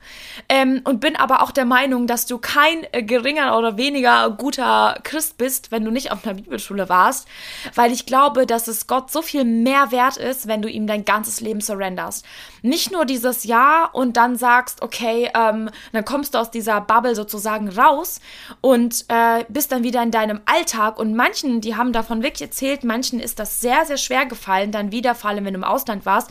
ähm, 0.49 0.83
und 0.85 1.01
bin 1.01 1.17
aber 1.17 1.43
auch 1.43 1.51
der 1.51 1.65
Meinung, 1.65 2.07
dass 2.07 2.27
du 2.27 2.39
kein 2.39 2.87
äh, 2.93 3.03
geringer 3.03 3.59
oder 3.59 3.77
weniger 3.77 4.31
guter 4.31 5.01
Christ 5.03 5.37
bist, 5.37 5.73
wenn 5.73 5.85
du 5.85 5.91
nicht 5.91 6.13
auf 6.13 6.25
einer 6.25 6.35
Bibelschule 6.35 6.89
warst, 6.89 7.27
weil 7.75 7.91
ich 7.91 8.07
glaube, 8.07 8.47
dass 8.47 8.69
es 8.69 8.87
Gott 8.87 9.11
so 9.11 9.23
viel 9.23 9.45
mehr 9.45 9.91
wert 9.91 10.17
ist, 10.17 10.47
wenn 10.47 10.63
du 10.63 10.71
ihm 10.71 10.87
dein 10.87 11.05
ganzes 11.05 11.41
Leben 11.41 11.61
surrenderst. 11.61 12.25
Nicht 12.63 12.93
nur 12.93 13.05
dieses 13.05 13.43
Jahr 13.43 13.95
und 13.95 14.17
dann 14.17 14.37
sagst, 14.37 14.81
okay, 14.83 15.08
okay, 15.09 15.31
ähm, 15.35 15.71
dann 15.93 16.05
kommst 16.05 16.35
du 16.35 16.39
aus 16.39 16.51
dieser 16.51 16.81
Bubble 16.81 17.15
sozusagen 17.15 17.69
raus 17.69 18.21
und 18.61 19.05
äh, 19.09 19.45
bist 19.49 19.73
dann 19.73 19.83
wieder 19.83 20.03
in 20.03 20.11
deinem 20.11 20.41
Alltag. 20.47 20.99
Und 20.99 21.15
manchen, 21.15 21.61
die 21.61 21.77
haben 21.77 21.93
davon 21.93 22.23
wirklich 22.23 22.43
erzählt, 22.43 22.85
manchen 22.85 23.21
ist 23.21 23.39
das 23.39 23.61
sehr, 23.61 23.85
sehr 23.85 23.99
schwer 23.99 24.27
gefallen, 24.27 24.73
dann 24.73 24.93
wieder, 24.93 25.15
vor 25.15 25.31
allem 25.31 25.45
wenn 25.45 25.55
du 25.55 25.59
im 25.59 25.65
Ausland 25.65 26.07
warst, 26.07 26.31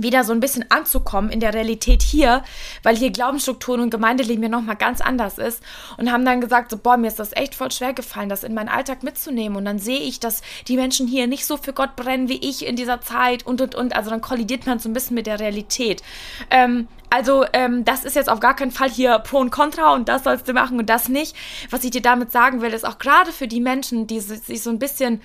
wieder 0.00 0.22
so 0.22 0.32
ein 0.32 0.38
bisschen 0.38 0.64
anzukommen 0.70 1.28
in 1.28 1.40
der 1.40 1.54
Realität 1.54 2.02
hier, 2.02 2.44
weil 2.84 2.96
hier 2.96 3.10
Glaubensstrukturen 3.10 3.80
und 3.80 3.90
Gemeindeleben 3.90 4.44
ja 4.44 4.48
nochmal 4.48 4.76
ganz 4.76 5.00
anders 5.00 5.38
ist 5.38 5.60
und 5.96 6.12
haben 6.12 6.24
dann 6.24 6.40
gesagt, 6.40 6.70
so, 6.70 6.78
boah, 6.78 6.96
mir 6.96 7.08
ist 7.08 7.18
das 7.18 7.34
echt 7.34 7.56
voll 7.56 7.72
schwer 7.72 7.94
gefallen, 7.94 8.28
das 8.28 8.44
in 8.44 8.54
meinen 8.54 8.68
Alltag 8.68 9.02
mitzunehmen 9.02 9.56
und 9.58 9.64
dann 9.64 9.80
sehe 9.80 9.98
ich, 9.98 10.20
dass 10.20 10.42
die 10.68 10.76
Menschen 10.76 11.08
hier 11.08 11.26
nicht 11.26 11.46
so 11.46 11.56
für 11.56 11.72
Gott 11.72 11.96
brennen 11.96 12.28
wie 12.28 12.38
ich 12.48 12.64
in 12.64 12.76
dieser 12.76 13.00
Zeit 13.00 13.44
und 13.44 13.60
und 13.60 13.74
und, 13.74 13.96
also 13.96 14.10
dann 14.10 14.20
kollidiert 14.20 14.66
man 14.66 14.78
so 14.78 14.88
ein 14.88 14.92
bisschen 14.92 15.16
mit 15.16 15.26
der 15.26 15.40
Realität. 15.40 16.02
Ähm, 16.50 16.86
also 17.10 17.44
ähm, 17.52 17.84
das 17.84 18.04
ist 18.04 18.16
jetzt 18.16 18.28
auf 18.28 18.40
gar 18.40 18.54
keinen 18.54 18.70
Fall 18.70 18.90
hier 18.90 19.18
Pro 19.18 19.38
und 19.38 19.50
Contra 19.50 19.94
und 19.94 20.08
das 20.08 20.24
sollst 20.24 20.48
du 20.48 20.52
machen 20.52 20.78
und 20.78 20.88
das 20.90 21.08
nicht. 21.08 21.36
Was 21.70 21.84
ich 21.84 21.90
dir 21.90 22.02
damit 22.02 22.32
sagen 22.32 22.60
will, 22.60 22.72
ist 22.72 22.86
auch 22.86 22.98
gerade 22.98 23.32
für 23.32 23.48
die 23.48 23.60
Menschen, 23.60 24.06
die 24.06 24.20
sich 24.20 24.62
so 24.62 24.70
ein 24.70 24.78
bisschen 24.78 25.20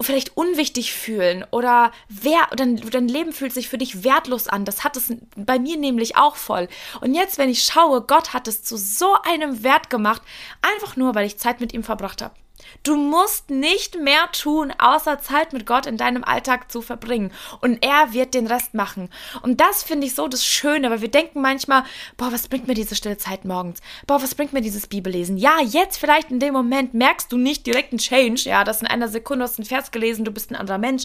vielleicht 0.00 0.36
unwichtig 0.36 0.92
fühlen 0.92 1.44
oder 1.50 1.90
wer 2.08 2.48
dein, 2.54 2.76
dein 2.76 3.08
Leben 3.08 3.32
fühlt 3.32 3.52
sich 3.52 3.68
für 3.68 3.78
dich 3.78 4.04
wertlos 4.04 4.46
an. 4.46 4.64
Das 4.64 4.84
hat 4.84 4.96
es 4.96 5.12
bei 5.36 5.58
mir 5.58 5.78
nämlich 5.78 6.16
auch 6.16 6.36
voll. 6.36 6.68
Und 7.00 7.14
jetzt, 7.14 7.38
wenn 7.38 7.48
ich 7.48 7.62
schaue, 7.62 8.02
Gott 8.02 8.34
hat 8.34 8.46
es 8.46 8.62
zu 8.62 8.76
so 8.76 9.16
einem 9.22 9.62
Wert 9.62 9.88
gemacht, 9.88 10.22
einfach 10.60 10.96
nur, 10.96 11.14
weil 11.14 11.26
ich 11.26 11.38
Zeit 11.38 11.60
mit 11.60 11.72
ihm 11.72 11.82
verbracht 11.82 12.20
habe. 12.20 12.34
Du 12.82 12.96
musst 12.96 13.50
nicht 13.50 13.98
mehr 14.00 14.30
tun, 14.32 14.72
außer 14.78 15.20
Zeit 15.20 15.52
mit 15.52 15.66
Gott 15.66 15.86
in 15.86 15.96
deinem 15.96 16.24
Alltag 16.24 16.70
zu 16.70 16.82
verbringen. 16.82 17.32
Und 17.60 17.84
er 17.84 18.12
wird 18.12 18.34
den 18.34 18.46
Rest 18.46 18.74
machen. 18.74 19.08
Und 19.42 19.60
das 19.60 19.82
finde 19.82 20.06
ich 20.06 20.14
so 20.14 20.28
das 20.28 20.44
Schöne, 20.44 20.90
weil 20.90 21.00
wir 21.00 21.10
denken 21.10 21.40
manchmal, 21.40 21.84
boah, 22.16 22.32
was 22.32 22.48
bringt 22.48 22.68
mir 22.68 22.74
diese 22.74 22.94
stille 22.94 23.18
Zeit 23.18 23.44
morgens? 23.44 23.80
Boah, 24.06 24.22
was 24.22 24.34
bringt 24.34 24.52
mir 24.52 24.60
dieses 24.60 24.86
Bibellesen? 24.86 25.36
Ja, 25.36 25.60
jetzt 25.62 25.98
vielleicht 25.98 26.30
in 26.30 26.40
dem 26.40 26.54
Moment 26.54 26.94
merkst 26.94 27.32
du 27.32 27.38
nicht 27.38 27.66
direkt 27.66 27.92
einen 27.92 27.98
Change. 27.98 28.42
Ja, 28.48 28.64
das 28.64 28.80
in 28.80 28.86
einer 28.86 29.08
Sekunde 29.08 29.44
hast 29.44 29.58
du 29.58 29.62
einen 29.62 29.68
Vers 29.68 29.90
gelesen, 29.90 30.24
du 30.24 30.30
bist 30.30 30.50
ein 30.50 30.56
anderer 30.56 30.78
Mensch. 30.78 31.04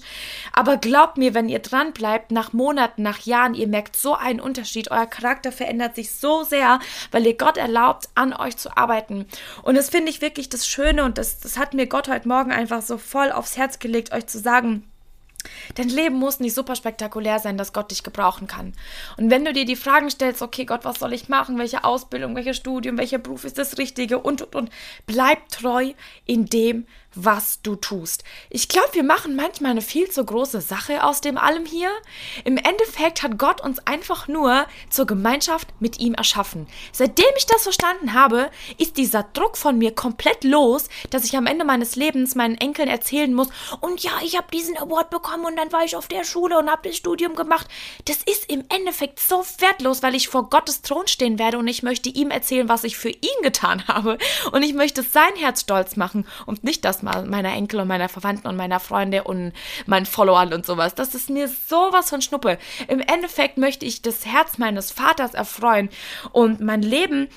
Aber 0.53 0.77
glaubt 0.77 1.18
mir, 1.18 1.34
wenn 1.34 1.50
ihr 1.50 1.60
dran 1.60 1.94
bleibt, 1.94 2.32
nach 2.32 2.53
Monaten, 2.53 3.01
nach 3.03 3.20
Jahren, 3.20 3.53
ihr 3.53 3.68
merkt 3.68 3.96
so 3.96 4.15
einen 4.15 4.39
Unterschied. 4.39 4.91
Euer 4.91 5.06
Charakter 5.06 5.51
verändert 5.51 5.96
sich 5.96 6.12
so 6.12 6.44
sehr, 6.44 6.80
weil 7.12 7.25
ihr 7.25 7.38
Gott 7.38 7.58
erlaubt, 7.58 8.10
an 8.15 8.34
euch 8.34 8.58
zu 8.58 8.75
arbeiten. 8.77 9.25
Und 9.63 9.75
das 9.75 9.89
finde 9.89 10.10
ich 10.10 10.22
wirklich 10.22 10.50
das 10.50 10.68
Schöne 10.68 11.03
und 11.03 11.18
das, 11.18 11.39
das 11.39 11.50
hat 11.58 11.74
mir 11.74 11.88
Gott 11.88 12.08
heute 12.08 12.27
Morgen 12.27 12.51
einfach 12.51 12.81
so 12.81 12.98
voll 12.98 13.31
aufs 13.31 13.58
Herz 13.58 13.79
gelegt, 13.79 14.13
euch 14.13 14.27
zu 14.27 14.39
sagen, 14.39 14.84
Dein 15.75 15.89
Leben 15.89 16.15
muss 16.15 16.39
nicht 16.39 16.53
super 16.53 16.75
spektakulär 16.75 17.39
sein, 17.39 17.58
dass 17.58 17.74
Gott 17.74 17.91
dich 17.91 18.03
gebrauchen 18.03 18.48
kann. 18.48 18.74
Und 19.17 19.31
wenn 19.31 19.46
du 19.46 19.53
dir 19.53 19.65
die 19.65 19.75
Fragen 19.75 20.10
stellst, 20.10 20.41
okay, 20.41 20.65
Gott, 20.65 20.86
was 20.86 21.00
soll 21.00 21.13
ich 21.13 21.29
machen? 21.29 21.58
Welche 21.58 21.84
Ausbildung, 21.84 22.36
welches 22.36 22.58
Studium, 22.58 22.98
welcher 22.98 23.17
Beruf 23.17 23.43
ist 23.43 23.58
das 23.58 23.77
Richtige? 23.77 24.20
Und, 24.20 24.41
und, 24.41 24.55
und. 24.55 24.70
Bleib 25.05 25.50
treu 25.50 25.93
in 26.25 26.46
dem, 26.46 26.86
was 27.15 27.62
du 27.62 27.75
tust. 27.75 28.24
Ich 28.50 28.68
glaube, 28.68 28.89
wir 28.94 29.03
machen 29.03 29.36
manchmal 29.36 29.72
eine 29.72 29.82
viel 29.82 30.10
zu 30.10 30.24
große 30.24 30.62
Sache 30.62 31.03
aus 31.03 31.22
dem 31.22 31.38
allem 31.38 31.65
hier. 31.65 31.89
Im 32.46 32.58
Endeffekt 32.58 33.24
hat 33.24 33.38
Gott 33.38 33.62
uns 33.62 33.80
einfach 33.86 34.27
nur 34.27 34.65
zur 34.89 35.06
Gemeinschaft 35.06 35.68
mit 35.80 36.00
ihm 36.00 36.13
erschaffen. 36.13 36.68
Seitdem 36.91 37.25
ich 37.38 37.46
das 37.46 37.63
verstanden 37.63 38.13
habe, 38.13 38.50
ist 38.77 38.98
dieser 38.98 39.24
Druck 39.24 39.58
von 39.58 39.77
mir 39.77 39.94
komplett 39.94 40.44
los, 40.44 40.88
dass 41.10 41.25
ich 41.25 41.36
am 41.36 41.48
Ende 41.48 41.65
meines 41.65 41.96
Lebens 41.96 42.36
meinen 42.36 42.56
Enkeln 42.56 42.88
erzählen 42.88 43.34
muss, 43.34 43.50
und 43.80 44.01
ja, 44.03 44.12
ich 44.24 44.38
habe 44.38 44.48
diesen 44.51 44.77
Award 44.77 45.10
bekommen 45.10 45.46
und 45.46 45.56
dann 45.56 45.72
war 45.72 45.84
ich 45.84 45.96
auf 45.96 46.08
der 46.08 46.24
Schule 46.24 46.58
und 46.58 46.70
habe 46.70 46.88
das 46.88 46.98
Studium 46.98 47.36
gemacht. 47.36 47.68
Das 48.06 48.18
ist 48.18 48.50
im 48.50 48.63
Endeffekt 48.70 49.20
so 49.20 49.44
wertlos, 49.60 50.03
weil 50.03 50.15
ich 50.15 50.30
vor 50.30 50.50
Gottes 50.50 50.82
Thron 50.82 51.08
stehen 51.08 51.39
werde 51.39 51.58
und 51.58 51.68
ich 51.68 51.84
möchte 51.84 52.10
ihm 52.10 52.32
erzählen, 52.32 52.70
was 52.70 52.84
ich 52.84 52.98
für 52.98 53.10
ihn 53.10 53.41
getan 53.41 53.86
habe. 53.88 54.18
Und 54.51 54.63
ich 54.63 54.74
möchte 54.74 55.03
sein 55.03 55.36
Herz 55.38 55.62
stolz 55.62 55.96
machen 55.96 56.27
und 56.46 56.63
nicht 56.63 56.86
das 56.86 57.00
meiner 57.01 57.53
Enkel 57.53 57.79
und 57.79 57.88
meiner 57.88 58.10
Verwandten 58.10 58.48
und 58.48 58.55
meiner 58.55 58.79
Freunde 58.79 59.24
und 59.24 59.53
meinen 59.86 60.05
Followern 60.05 60.53
und 60.53 60.65
sowas. 60.65 60.96
Das 60.96 61.15
ist 61.15 61.29
mir 61.29 61.48
sowas 61.48 62.10
von 62.10 62.22
Schnuppe. 62.22 62.58
Im 62.88 63.00
Endeffekt 63.00 63.58
möchte 63.58 63.86
ich 63.86 64.01
das 64.01 64.25
Herz 64.25 64.58
meines 64.58 64.91
Vaters 64.91 65.34
erfreuen 65.34 65.89
und 66.31 66.60
mein 66.62 66.81
Leben 66.81 67.29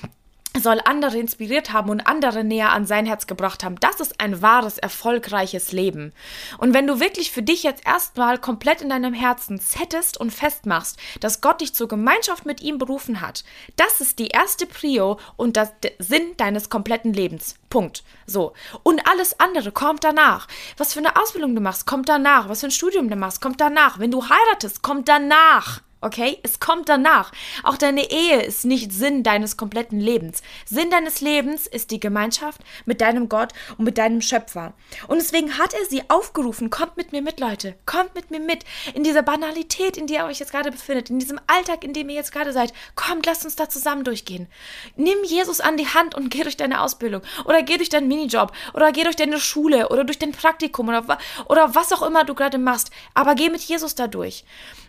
soll 0.61 0.79
andere 0.85 1.17
inspiriert 1.17 1.73
haben 1.73 1.89
und 1.89 2.01
andere 2.01 2.43
näher 2.43 2.71
an 2.71 2.85
sein 2.85 3.05
Herz 3.05 3.27
gebracht 3.27 3.63
haben. 3.63 3.79
Das 3.79 3.99
ist 3.99 4.19
ein 4.19 4.41
wahres, 4.41 4.77
erfolgreiches 4.77 5.71
Leben. 5.71 6.13
Und 6.57 6.73
wenn 6.73 6.87
du 6.87 6.99
wirklich 6.99 7.31
für 7.31 7.43
dich 7.43 7.63
jetzt 7.63 7.85
erstmal 7.85 8.37
komplett 8.37 8.81
in 8.81 8.89
deinem 8.89 9.13
Herzen 9.13 9.59
settest 9.59 10.19
und 10.19 10.31
festmachst, 10.31 10.99
dass 11.19 11.41
Gott 11.41 11.61
dich 11.61 11.73
zur 11.73 11.87
Gemeinschaft 11.87 12.45
mit 12.45 12.61
ihm 12.61 12.77
berufen 12.77 13.21
hat, 13.21 13.43
das 13.75 14.01
ist 14.01 14.19
die 14.19 14.27
erste 14.27 14.65
Prio 14.65 15.19
und 15.37 15.57
das 15.57 15.71
Sinn 15.99 16.35
deines 16.37 16.69
kompletten 16.69 17.13
Lebens. 17.13 17.55
Punkt. 17.69 18.03
So. 18.25 18.53
Und 18.83 19.01
alles 19.09 19.39
andere 19.39 19.71
kommt 19.71 20.03
danach. 20.03 20.47
Was 20.77 20.93
für 20.93 20.99
eine 20.99 21.15
Ausbildung 21.21 21.55
du 21.55 21.61
machst, 21.61 21.85
kommt 21.85 22.07
danach. 22.07 22.47
Was 22.49 22.61
für 22.61 22.67
ein 22.67 22.71
Studium 22.71 23.09
du 23.09 23.15
machst, 23.15 23.41
kommt 23.41 23.59
danach. 23.59 23.99
Wenn 23.99 24.11
du 24.11 24.23
heiratest, 24.23 24.81
kommt 24.81 25.09
danach. 25.09 25.81
Okay? 26.01 26.39
Es 26.43 26.59
kommt 26.59 26.89
danach. 26.89 27.31
Auch 27.63 27.77
deine 27.77 28.11
Ehe 28.11 28.41
ist 28.41 28.65
nicht 28.65 28.91
Sinn 28.91 29.23
deines 29.23 29.57
kompletten 29.57 29.99
Lebens. 29.99 30.43
Sinn 30.65 30.91
deines 30.91 31.21
Lebens 31.21 31.65
ist 31.65 31.89
die 31.89 31.99
Gemeinschaft 31.99 32.61
mit 32.85 33.01
deinem 33.01 33.29
Gott 33.29 33.53
und 33.77 33.85
mit 33.85 33.97
deinem 33.97 34.21
Schöpfer. 34.21 34.73
Und 35.07 35.17
deswegen 35.17 35.57
hat 35.57 35.73
er 35.73 35.85
sie 35.85 36.03
aufgerufen, 36.09 36.69
kommt 36.69 36.97
mit 36.97 37.11
mir 37.11 37.21
mit, 37.21 37.39
Leute. 37.39 37.75
Kommt 37.85 38.13
mit 38.13 38.29
mir 38.29 38.39
mit. 38.39 38.65
In 38.93 39.03
dieser 39.03 39.23
Banalität, 39.23 39.97
in 39.97 40.05
der 40.05 40.23
ihr 40.23 40.25
euch 40.25 40.39
jetzt 40.39 40.51
gerade 40.51 40.71
befindet, 40.71 41.09
in 41.09 41.19
diesem 41.19 41.39
Alltag, 41.47 41.83
in 41.83 41.93
dem 41.93 42.09
ihr 42.09 42.15
jetzt 42.15 42.31
gerade 42.31 42.53
seid. 42.53 42.73
Kommt, 42.95 43.25
lasst 43.25 43.45
uns 43.45 43.55
da 43.55 43.69
zusammen 43.69 44.03
durchgehen. 44.03 44.47
Nimm 44.95 45.23
Jesus 45.23 45.59
an 45.59 45.77
die 45.77 45.87
Hand 45.87 46.13
und 46.13 46.29
geh 46.29 46.43
durch 46.43 46.57
deine 46.57 46.81
Ausbildung. 46.81 47.21
Oder 47.45 47.63
geh 47.63 47.77
durch 47.77 47.89
deinen 47.89 48.07
Minijob. 48.07 48.51
Oder 48.73 48.91
geh 48.91 49.03
durch 49.03 49.15
deine 49.15 49.39
Schule. 49.39 49.89
Oder 49.89 50.03
durch 50.03 50.19
dein 50.19 50.33
Praktikum. 50.33 50.89
Oder, 50.89 51.17
oder 51.47 51.73
was 51.73 51.93
auch 51.93 52.01
immer 52.01 52.25
du 52.25 52.35
gerade 52.35 52.57
machst. 52.57 52.91
Aber 53.13 53.35
geh 53.35 53.49
mit 53.49 53.61
Jesus 53.61 53.95
da 53.95 54.07
durch. 54.07 54.43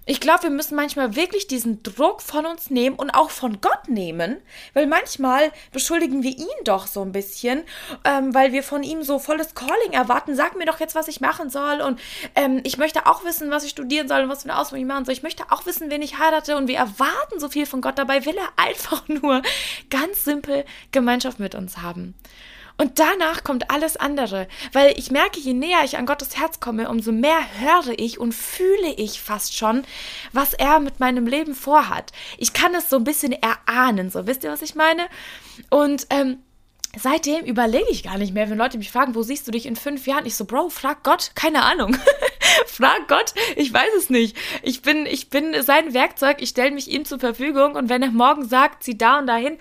Ich 0.08 0.20
glaube, 0.20 0.44
wir 0.44 0.50
müssen 0.50 0.76
manchmal 0.76 1.05
wirklich 1.14 1.46
diesen 1.46 1.82
Druck 1.82 2.22
von 2.22 2.46
uns 2.46 2.70
nehmen 2.70 2.96
und 2.96 3.10
auch 3.10 3.30
von 3.30 3.60
Gott 3.60 3.88
nehmen, 3.88 4.38
weil 4.74 4.86
manchmal 4.86 5.52
beschuldigen 5.72 6.22
wir 6.22 6.32
ihn 6.32 6.64
doch 6.64 6.86
so 6.86 7.02
ein 7.02 7.12
bisschen, 7.12 7.62
ähm, 8.04 8.34
weil 8.34 8.52
wir 8.52 8.62
von 8.62 8.82
ihm 8.82 9.02
so 9.02 9.18
volles 9.18 9.54
Calling 9.54 9.92
erwarten. 9.92 10.34
Sag 10.34 10.56
mir 10.56 10.66
doch 10.66 10.80
jetzt, 10.80 10.94
was 10.94 11.08
ich 11.08 11.20
machen 11.20 11.50
soll 11.50 11.80
und 11.80 12.00
ähm, 12.34 12.60
ich 12.64 12.78
möchte 12.78 13.06
auch 13.06 13.24
wissen, 13.24 13.50
was 13.50 13.64
ich 13.64 13.70
studieren 13.70 14.08
soll 14.08 14.22
und 14.22 14.28
was 14.28 14.42
für 14.42 14.48
eine 14.48 14.58
Ausbildung 14.58 14.86
ich 14.86 14.92
machen 14.92 15.04
soll. 15.04 15.14
Ich 15.14 15.22
möchte 15.22 15.44
auch 15.50 15.66
wissen, 15.66 15.90
wen 15.90 16.02
ich 16.02 16.18
heirate 16.18 16.56
und 16.56 16.66
wir 16.66 16.78
erwarten 16.78 17.38
so 17.38 17.48
viel 17.48 17.66
von 17.66 17.80
Gott. 17.80 17.98
Dabei 17.98 18.24
will 18.24 18.36
er 18.36 18.48
einfach 18.56 19.06
nur 19.08 19.42
ganz 19.90 20.24
simpel 20.24 20.64
Gemeinschaft 20.90 21.38
mit 21.38 21.54
uns 21.54 21.78
haben. 21.78 22.14
Und 22.78 22.98
danach 22.98 23.42
kommt 23.42 23.70
alles 23.70 23.96
andere, 23.96 24.48
weil 24.72 24.94
ich 24.98 25.10
merke, 25.10 25.40
je 25.40 25.54
näher 25.54 25.84
ich 25.84 25.96
an 25.96 26.04
Gottes 26.04 26.36
Herz 26.36 26.60
komme, 26.60 26.90
umso 26.90 27.10
mehr 27.10 27.38
höre 27.58 27.98
ich 27.98 28.18
und 28.18 28.32
fühle 28.34 28.92
ich 28.96 29.22
fast 29.22 29.56
schon, 29.56 29.84
was 30.32 30.52
er 30.52 30.78
mit 30.80 31.00
meinem 31.00 31.26
Leben 31.26 31.54
vorhat. 31.54 32.12
Ich 32.36 32.52
kann 32.52 32.74
es 32.74 32.90
so 32.90 32.96
ein 32.96 33.04
bisschen 33.04 33.32
erahnen, 33.32 34.10
so 34.10 34.26
wisst 34.26 34.44
ihr, 34.44 34.50
was 34.50 34.62
ich 34.62 34.74
meine? 34.74 35.06
Und 35.70 36.06
ähm, 36.10 36.38
seitdem 36.98 37.44
überlege 37.46 37.90
ich 37.90 38.02
gar 38.02 38.18
nicht 38.18 38.34
mehr, 38.34 38.50
wenn 38.50 38.58
Leute 38.58 38.76
mich 38.78 38.90
fragen, 38.90 39.14
wo 39.14 39.22
siehst 39.22 39.46
du 39.46 39.52
dich 39.52 39.64
in 39.64 39.76
fünf 39.76 40.06
Jahren? 40.06 40.26
Ich 40.26 40.36
so, 40.36 40.44
Bro, 40.44 40.68
frag 40.68 41.02
Gott, 41.02 41.32
keine 41.34 41.62
Ahnung. 41.62 41.96
frag 42.66 43.08
Gott, 43.08 43.34
ich 43.56 43.72
weiß 43.72 43.90
es 43.98 44.10
nicht. 44.10 44.36
Ich 44.62 44.82
bin, 44.82 45.06
ich 45.06 45.30
bin 45.30 45.62
sein 45.62 45.94
Werkzeug, 45.94 46.36
ich 46.40 46.50
stelle 46.50 46.70
mich 46.70 46.88
ihm 46.88 47.04
zur 47.04 47.18
Verfügung 47.18 47.74
und 47.74 47.88
wenn 47.88 48.02
er 48.02 48.10
morgen 48.10 48.48
sagt, 48.48 48.84
zieh 48.84 48.96
da 48.96 49.18
und 49.18 49.26
dahin, 49.26 49.58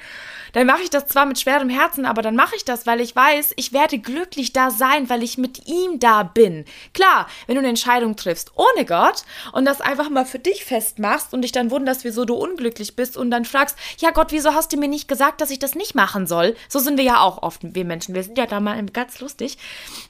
dann 0.55 0.67
mache 0.67 0.84
ich 0.84 0.89
das 0.89 1.08
zwar 1.08 1.25
mit 1.25 1.38
schwerem 1.38 1.67
Herzen, 1.67 2.05
aber 2.05 2.21
dann 2.21 2.36
mache 2.36 2.55
ich 2.55 2.63
das, 2.63 2.88
weil 2.88 3.01
ich 3.01 3.13
weiß, 3.13 3.53
ich 3.58 3.73
werde 3.73 3.99
glücklich 3.99 4.53
da 4.53 4.71
sein, 4.71 5.10
weil 5.10 5.21
ich 5.21 5.38
mit 5.38 5.67
ihm 5.67 5.99
da 5.99 6.23
bin. 6.23 6.63
Klar, 6.93 7.27
wenn 7.45 7.55
du 7.55 7.60
eine 7.60 7.67
Entscheidung 7.67 8.15
triffst 8.15 8.53
ohne 8.55 8.86
Gott 8.86 9.23
und 9.51 9.65
das 9.65 9.81
einfach 9.81 10.10
mal 10.10 10.25
für 10.25 10.39
dich 10.39 10.63
festmachst 10.63 11.34
und 11.34 11.41
dich 11.41 11.51
dann 11.51 11.71
wunderst, 11.71 12.05
wieso 12.05 12.23
du 12.23 12.36
unglücklich 12.36 12.95
bist 12.95 13.17
und 13.17 13.31
dann 13.31 13.43
fragst, 13.43 13.77
ja 13.97 14.12
Gott, 14.12 14.31
wieso 14.31 14.53
hast 14.53 14.71
du 14.71 14.77
mir 14.77 14.88
nicht 14.88 15.10
gesagt, 15.10 15.41
dass 15.41 15.51
ich 15.51 15.60
das 15.60 15.75
nicht 15.75 15.93
machen 15.93 16.25
soll? 16.25 16.55
So 16.69 16.79
sind 16.79 16.97
wir 16.97 17.03
ja 17.03 17.19
auch 17.19 17.43
oft, 17.43 17.60
wir 17.62 17.84
Menschen. 17.84 18.15
Wir 18.15 18.23
sind 18.23 18.38
ja 18.38 18.45
da 18.45 18.62
mal 18.62 18.81
ganz 18.86 19.19
lustig. 19.19 19.58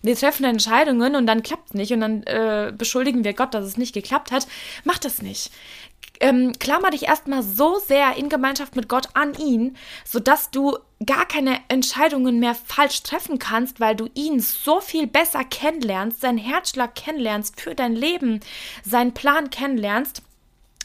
Wir 0.03 0.15
treffen 0.15 0.43
Entscheidungen 0.43 1.15
und 1.15 1.25
dann 1.25 1.41
klappt 1.41 1.69
es 1.69 1.73
nicht 1.73 1.91
und 1.91 2.01
dann 2.01 2.21
äh, 2.23 2.71
beschuldigen 2.77 3.23
wir 3.23 3.33
Gott, 3.33 3.53
dass 3.53 3.65
es 3.65 3.77
nicht 3.77 3.93
geklappt 3.93 4.31
hat. 4.31 4.47
Mach 4.83 4.97
das 4.97 5.21
nicht. 5.21 5.51
Ähm, 6.19 6.53
klammer 6.59 6.91
dich 6.91 7.03
erstmal 7.03 7.43
so 7.43 7.77
sehr 7.79 8.15
in 8.15 8.29
Gemeinschaft 8.29 8.75
mit 8.75 8.87
Gott 8.87 9.09
an 9.13 9.33
ihn, 9.33 9.75
sodass 10.05 10.49
du 10.49 10.77
gar 11.05 11.27
keine 11.27 11.59
Entscheidungen 11.67 12.39
mehr 12.39 12.55
falsch 12.55 13.03
treffen 13.03 13.37
kannst, 13.37 13.79
weil 13.79 13.95
du 13.95 14.09
ihn 14.13 14.39
so 14.39 14.79
viel 14.79 15.07
besser 15.07 15.43
kennenlernst, 15.43 16.21
seinen 16.21 16.37
Herzschlag 16.37 16.95
kennenlernst 16.95 17.59
für 17.59 17.75
dein 17.75 17.93
Leben, 17.93 18.39
seinen 18.83 19.13
Plan 19.13 19.49
kennenlernst 19.49 20.21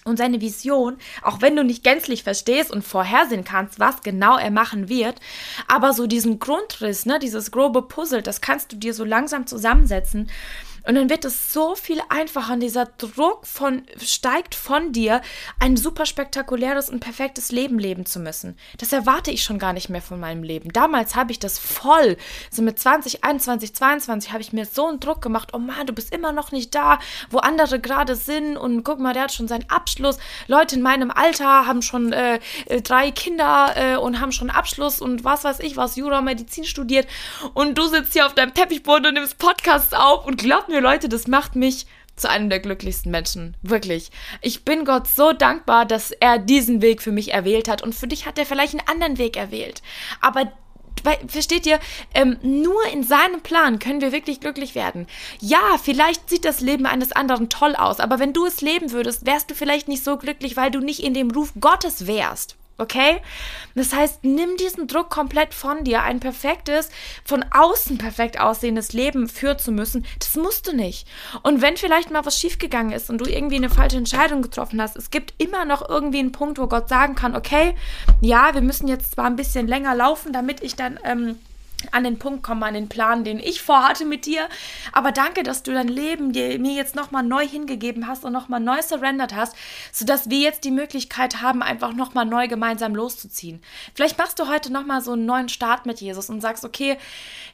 und 0.05 0.17
seine 0.17 0.41
Vision, 0.41 0.97
auch 1.23 1.43
wenn 1.43 1.57
du 1.57 1.63
nicht 1.63 1.85
gänzlich 1.85 2.23
verstehst 2.23 2.71
und 2.71 2.83
vorhersehen 2.83 3.45
kannst, 3.45 3.79
was 3.79 4.03
genau 4.03 4.37
er 4.37 4.51
machen 4.51 4.89
wird, 4.89 5.21
aber 5.69 5.93
so 5.93 6.07
diesen 6.07 6.39
Grundriss, 6.39 7.07
ne, 7.07 7.19
dieses 7.19 7.51
grobe 7.51 7.83
Puzzle, 7.83 8.23
das 8.23 8.41
kannst 8.41 8.73
du 8.73 8.77
dir 8.77 8.95
so 8.95 9.05
langsam 9.05 9.47
zusammensetzen 9.47 10.31
und 10.87 10.95
dann 10.95 11.11
wird 11.11 11.25
es 11.25 11.53
so 11.53 11.75
viel 11.75 12.01
einfacher 12.09 12.55
und 12.55 12.61
dieser 12.61 12.87
Druck 12.87 13.47
von, 13.47 13.83
steigt 14.03 14.55
von 14.55 14.93
dir, 14.93 15.21
ein 15.59 15.77
super 15.77 16.07
spektakuläres 16.07 16.89
und 16.89 17.01
perfektes 17.01 17.53
Leben 17.53 17.79
leben 17.79 18.07
zu 18.07 18.21
müssen. 18.21 18.57
Das 18.79 18.93
erwarte 18.93 19.31
ich 19.31 19.43
schon 19.43 19.59
gar 19.59 19.73
nicht 19.73 19.89
mehr 19.89 20.03
von 20.03 20.21
meinem 20.21 20.43
Leben. 20.43 20.73
Damals 20.73 21.17
habe 21.17 21.33
ich 21.33 21.39
das 21.39 21.59
voll, 21.59 22.17
so 22.51 22.63
mit 22.63 22.79
20, 22.79 23.25
21, 23.25 23.75
22 23.75 24.33
habe 24.33 24.43
ich 24.43 24.53
mir 24.53 24.65
so 24.65 24.87
einen 24.87 25.01
Druck 25.01 25.23
gemacht, 25.23 25.51
oh 25.53 25.59
Mann, 25.59 25.87
du 25.87 25.93
bist 25.93 26.15
immer 26.15 26.33
noch 26.33 26.53
nicht 26.53 26.75
da, 26.75 26.99
wo 27.31 27.39
andere 27.39 27.81
gerade 27.81 28.15
sind 28.15 28.57
und 28.57 28.85
guck 28.85 28.99
mal, 28.99 29.13
der 29.13 29.25
hat 29.25 29.33
schon 29.33 29.49
seinen 29.49 29.69
Abschluss. 29.69 30.19
Leute 30.47 30.77
in 30.77 30.83
meinem 30.83 31.11
Alter 31.11 31.67
haben 31.67 31.83
schon 31.83 32.13
äh, 32.13 32.41
äh 32.67 32.81
drei 32.81 33.11
Kinder 33.11 33.75
äh, 33.77 33.97
und 33.97 34.21
haben 34.21 34.33
schon 34.33 34.51
Abschluss 34.51 35.01
und 35.01 35.25
was 35.25 35.45
weiß 35.45 35.61
ich 35.61 35.77
was, 35.77 35.97
Jura, 35.97 36.21
Medizin 36.21 36.65
studiert 36.65 37.07
und 37.55 37.77
du 37.77 37.87
sitzt 37.87 38.13
hier 38.13 38.27
auf 38.27 38.35
deinem 38.35 38.55
Teppichboden 38.55 39.07
und 39.07 39.15
nimmst 39.15 39.39
Podcasts 39.39 39.93
auf 39.93 40.27
und 40.27 40.39
glaub 40.39 40.69
mir, 40.71 40.81
Leute, 40.81 41.09
das 41.09 41.27
macht 41.27 41.57
mich 41.57 41.87
zu 42.17 42.29
einem 42.29 42.51
der 42.51 42.61
glücklichsten 42.61 43.11
Menschen. 43.11 43.57
Wirklich. 43.63 44.11
Ich 44.43 44.65
bin 44.65 44.85
Gott 44.85 45.07
so 45.07 45.33
dankbar, 45.33 45.87
dass 45.87 46.11
er 46.11 46.39
diesen 46.39 46.83
Weg 46.83 47.03
für 47.03 47.13
mich 47.13 47.33
erwählt 47.33 47.69
hat. 47.69 47.83
Und 47.83 47.95
für 47.95 48.07
dich 48.07 48.27
hat 48.27 48.39
er 48.39 48.47
vielleicht 48.47 48.75
einen 48.75 48.89
anderen 48.89 49.19
Weg 49.19 49.37
erwählt. 49.37 49.83
Aber 50.21 50.53
versteht 51.29 51.67
ihr, 51.67 51.79
ähm, 52.15 52.37
nur 52.43 52.85
in 52.93 53.03
seinem 53.03 53.41
Plan 53.41 53.79
können 53.79 54.01
wir 54.01 54.13
wirklich 54.13 54.41
glücklich 54.41 54.75
werden. 54.75 55.07
Ja, 55.41 55.79
vielleicht 55.83 56.29
sieht 56.29 56.45
das 56.45 56.61
Leben 56.61 56.87
eines 56.87 57.13
anderen 57.13 57.49
toll 57.49 57.75
aus, 57.75 58.01
aber 58.01 58.19
wenn 58.19 58.35
du 58.35 58.45
es 58.45 58.61
leben 58.61 58.93
würdest, 58.93 59.25
wärst 59.25 59.51
du 59.51 59.55
vielleicht 59.55 59.89
nicht 59.89 60.05
so 60.05 60.19
glücklich, 60.19 60.57
weil 60.57 60.71
du 60.71 60.81
nicht 60.81 61.01
in 61.01 61.15
dem 61.15 61.31
Ruf 61.31 61.53
Gottes 61.59 62.07
wärst. 62.07 62.57
Okay? 62.81 63.21
Das 63.75 63.93
heißt, 63.93 64.25
nimm 64.25 64.57
diesen 64.57 64.87
Druck 64.87 65.11
komplett 65.11 65.55
von 65.55 65.85
dir. 65.85 66.03
Ein 66.03 66.21
perfektes, 66.21 66.91
von 67.25 67.45
außen 67.51 67.99
perfekt 67.99 68.41
aussehendes 68.41 68.93
Leben 68.93 69.29
führen 69.29 69.59
zu 69.59 69.73
müssen, 69.73 70.07
das 70.19 70.37
musst 70.37 70.67
du 70.67 70.75
nicht. 70.75 71.07
Und 71.43 71.63
wenn 71.63 71.77
vielleicht 71.77 72.11
mal 72.11 72.25
was 72.25 72.39
schiefgegangen 72.39 72.93
ist 72.93 73.11
und 73.11 73.19
du 73.19 73.31
irgendwie 73.31 73.57
eine 73.57 73.71
falsche 73.71 73.97
Entscheidung 73.97 74.43
getroffen 74.43 74.81
hast, 74.81 74.97
es 74.97 75.11
gibt 75.11 75.35
immer 75.39 75.65
noch 75.65 75.89
irgendwie 75.89 76.19
einen 76.19 76.33
Punkt, 76.33 76.59
wo 76.59 76.67
Gott 76.67 76.89
sagen 76.89 77.15
kann, 77.15 77.37
okay, 77.37 77.75
ja, 78.21 78.55
wir 78.55 78.63
müssen 78.63 78.89
jetzt 78.89 79.13
zwar 79.13 79.27
ein 79.27 79.37
bisschen 79.37 79.67
länger 79.67 79.95
laufen, 79.95 80.33
damit 80.33 80.63
ich 80.63 80.77
dann 80.77 80.99
ähm, 81.05 81.39
an 81.93 82.05
den 82.05 82.19
Punkt 82.19 82.43
kommen, 82.43 82.63
an 82.63 82.75
den 82.75 82.89
Plan, 82.89 83.25
den 83.25 83.39
ich 83.39 83.63
vorhatte 83.63 84.05
mit 84.05 84.27
dir. 84.27 84.49
Aber 84.93 85.13
danke, 85.13 85.43
dass 85.43 85.63
du 85.63 85.73
dein 85.73 85.89
Leben 85.89 86.33
dir, 86.33 86.59
mir 86.59 86.75
jetzt 86.75 86.95
nochmal 86.95 87.23
neu 87.23 87.47
hingegeben 87.47 88.07
hast 88.07 88.25
und 88.25 88.33
nochmal 88.33 88.61
neu 88.61 88.81
surrendert 88.83 89.35
hast, 89.35 89.55
sodass 89.93 90.31
wir 90.31 90.39
jetzt 90.39 90.65
die 90.65 90.71
Möglichkeit 90.71 91.43
haben, 91.43 91.63
einfach 91.63 91.93
nochmal 91.93 92.27
neu 92.27 92.49
gemeinsam 92.49 92.95
loszuziehen. 92.95 93.63
Vielleicht 93.95 94.19
machst 94.19 94.39
du 94.39 94.49
heute 94.49 94.73
nochmal 94.73 95.01
so 95.01 95.13
einen 95.13 95.27
neuen 95.27 95.49
Start 95.49 95.87
mit 95.87 96.01
Jesus 96.01 96.31
und 96.31 96.41
sagst, 96.41 96.65
okay, 96.65 96.99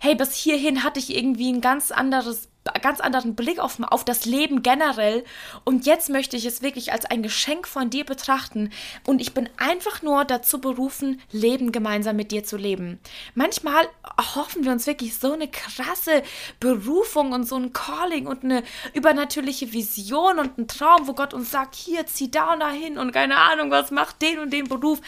hey, 0.01 0.15
bis 0.15 0.35
hierhin 0.35 0.85
hatte 0.85 0.99
ich 0.99 1.17
irgendwie 1.17 1.53
ein 1.53 1.61
ganz 1.61 1.91
anderes 1.91 2.49
ganz 2.81 3.01
anderen 3.01 3.35
Blick 3.35 3.59
auf, 3.59 3.79
auf 3.81 4.05
das 4.05 4.25
Leben 4.25 4.63
generell. 4.63 5.25
Und 5.65 5.87
jetzt 5.87 6.09
möchte 6.09 6.37
ich 6.37 6.45
es 6.45 6.63
wirklich 6.63 6.93
als 6.93 7.05
ein 7.05 7.23
Geschenk 7.23 7.67
von 7.67 7.91
dir 7.91 8.05
betrachten. 8.05 8.71
Und 9.07 9.21
ich 9.21 9.35
bin 9.35 9.49
einfach 9.57 10.03
nur 10.03 10.25
dazu 10.25 10.61
berufen, 10.61 11.21
Leben 11.31 11.73
gemeinsam 11.73 12.17
mit 12.17 12.33
dir 12.33 12.45
zu 12.45 12.57
leben. 12.57 13.01
Manchmal 13.35 13.89
hoffen 14.35 14.65
wir 14.65 14.73
uns 14.73 14.87
wirklich 14.87 15.17
so 15.17 15.33
eine 15.33 15.49
krasse 15.49 16.23
Berufung 16.61 17.33
und 17.33 17.45
so 17.45 17.57
ein 17.57 17.73
Calling 17.73 18.27
und 18.27 18.45
eine 18.45 18.63
übernatürliche 18.95 19.73
Vision 19.73 20.39
und 20.39 20.59
ein 20.59 20.69
Traum, 20.69 21.07
wo 21.07 21.13
Gott 21.13 21.35
uns 21.35 21.51
sagt, 21.51 21.75
hier, 21.75 22.07
zieh 22.07 22.31
da 22.31 22.53
und 22.53 22.61
dahin 22.61 22.99
und 22.99 23.13
keine 23.13 23.37
Ahnung, 23.37 23.71
was 23.71 23.91
macht 23.91 24.23
den 24.23 24.39
und 24.39 24.53
den 24.53 24.69
Beruf. 24.69 25.01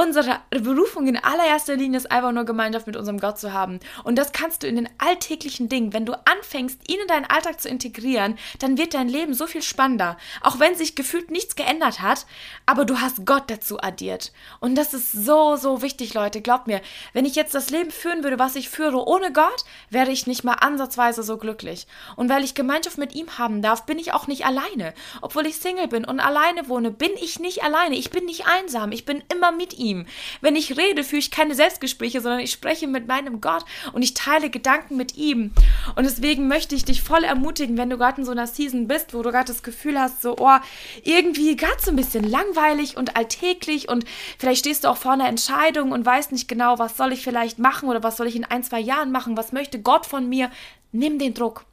Unsere 0.00 0.40
Berufung 0.48 1.08
in 1.08 1.18
allererster 1.18 1.76
Linie 1.76 1.98
ist 1.98 2.10
einfach 2.10 2.32
nur 2.32 2.44
Gemeinschaft 2.44 2.86
mit 2.86 2.96
unserem 2.96 3.20
Gott 3.20 3.38
zu 3.38 3.52
haben. 3.52 3.80
Und 4.02 4.16
das 4.16 4.32
kannst 4.32 4.62
du 4.62 4.66
in 4.66 4.76
den 4.76 4.88
alltäglichen 4.96 5.68
Dingen. 5.68 5.92
Wenn 5.92 6.06
du 6.06 6.14
anfängst, 6.26 6.90
ihn 6.90 7.00
in 7.00 7.06
deinen 7.06 7.26
Alltag 7.26 7.60
zu 7.60 7.68
integrieren, 7.68 8.38
dann 8.60 8.78
wird 8.78 8.94
dein 8.94 9.10
Leben 9.10 9.34
so 9.34 9.46
viel 9.46 9.60
spannender. 9.60 10.16
Auch 10.40 10.58
wenn 10.58 10.74
sich 10.74 10.94
gefühlt 10.94 11.30
nichts 11.30 11.54
geändert 11.54 12.00
hat, 12.00 12.24
aber 12.64 12.86
du 12.86 13.02
hast 13.02 13.26
Gott 13.26 13.50
dazu 13.50 13.78
addiert. 13.78 14.32
Und 14.58 14.74
das 14.76 14.94
ist 14.94 15.12
so, 15.12 15.56
so 15.56 15.82
wichtig, 15.82 16.14
Leute. 16.14 16.40
Glaubt 16.40 16.66
mir, 16.66 16.80
wenn 17.12 17.26
ich 17.26 17.34
jetzt 17.34 17.54
das 17.54 17.68
Leben 17.68 17.90
führen 17.90 18.24
würde, 18.24 18.38
was 18.38 18.56
ich 18.56 18.70
führe 18.70 19.06
ohne 19.06 19.34
Gott, 19.34 19.64
wäre 19.90 20.10
ich 20.10 20.26
nicht 20.26 20.44
mal 20.44 20.54
ansatzweise 20.54 21.22
so 21.22 21.36
glücklich. 21.36 21.86
Und 22.16 22.30
weil 22.30 22.42
ich 22.42 22.54
Gemeinschaft 22.54 22.96
mit 22.96 23.14
ihm 23.14 23.36
haben 23.36 23.60
darf, 23.60 23.84
bin 23.84 23.98
ich 23.98 24.14
auch 24.14 24.28
nicht 24.28 24.46
alleine. 24.46 24.94
Obwohl 25.20 25.46
ich 25.46 25.56
Single 25.56 25.88
bin 25.88 26.06
und 26.06 26.20
alleine 26.20 26.70
wohne, 26.70 26.90
bin 26.90 27.12
ich 27.20 27.38
nicht 27.38 27.62
alleine. 27.62 27.96
Ich 27.96 28.08
bin 28.08 28.24
nicht 28.24 28.46
einsam. 28.46 28.92
Ich 28.92 29.04
bin 29.04 29.22
immer 29.28 29.52
mit 29.52 29.74
ihm 29.74 29.89
ihm. 29.90 30.06
Wenn 30.40 30.56
ich 30.56 30.76
rede, 30.76 31.04
führe 31.04 31.20
ich 31.20 31.30
keine 31.30 31.54
Selbstgespräche, 31.54 32.20
sondern 32.20 32.40
ich 32.40 32.52
spreche 32.52 32.86
mit 32.86 33.08
meinem 33.08 33.40
Gott 33.40 33.64
und 33.92 34.02
ich 34.02 34.14
teile 34.14 34.50
Gedanken 34.50 34.96
mit 34.96 35.16
ihm. 35.16 35.52
Und 35.96 36.04
deswegen 36.04 36.48
möchte 36.48 36.74
ich 36.74 36.84
dich 36.84 37.02
voll 37.02 37.24
ermutigen, 37.24 37.76
wenn 37.76 37.90
du 37.90 37.98
gerade 37.98 38.20
in 38.20 38.24
so 38.24 38.32
einer 38.32 38.46
Season 38.46 38.88
bist, 38.88 39.14
wo 39.14 39.22
du 39.22 39.30
gerade 39.30 39.52
das 39.52 39.62
Gefühl 39.62 39.98
hast, 39.98 40.22
so, 40.22 40.36
oh, 40.38 40.58
irgendwie 41.02 41.56
gerade 41.56 41.80
so 41.80 41.90
ein 41.90 41.96
bisschen 41.96 42.24
langweilig 42.24 42.96
und 42.96 43.16
alltäglich 43.16 43.88
und 43.88 44.04
vielleicht 44.38 44.60
stehst 44.60 44.84
du 44.84 44.88
auch 44.88 44.96
vor 44.96 45.12
einer 45.12 45.28
Entscheidung 45.28 45.92
und 45.92 46.06
weißt 46.06 46.32
nicht 46.32 46.48
genau, 46.48 46.78
was 46.78 46.96
soll 46.96 47.12
ich 47.12 47.22
vielleicht 47.22 47.58
machen 47.58 47.88
oder 47.88 48.02
was 48.02 48.16
soll 48.16 48.26
ich 48.26 48.36
in 48.36 48.44
ein, 48.44 48.62
zwei 48.62 48.80
Jahren 48.80 49.12
machen, 49.12 49.36
was 49.36 49.52
möchte 49.52 49.80
Gott 49.80 50.06
von 50.06 50.28
mir. 50.28 50.50
Nimm 50.92 51.18
den 51.18 51.34
Druck. 51.34 51.64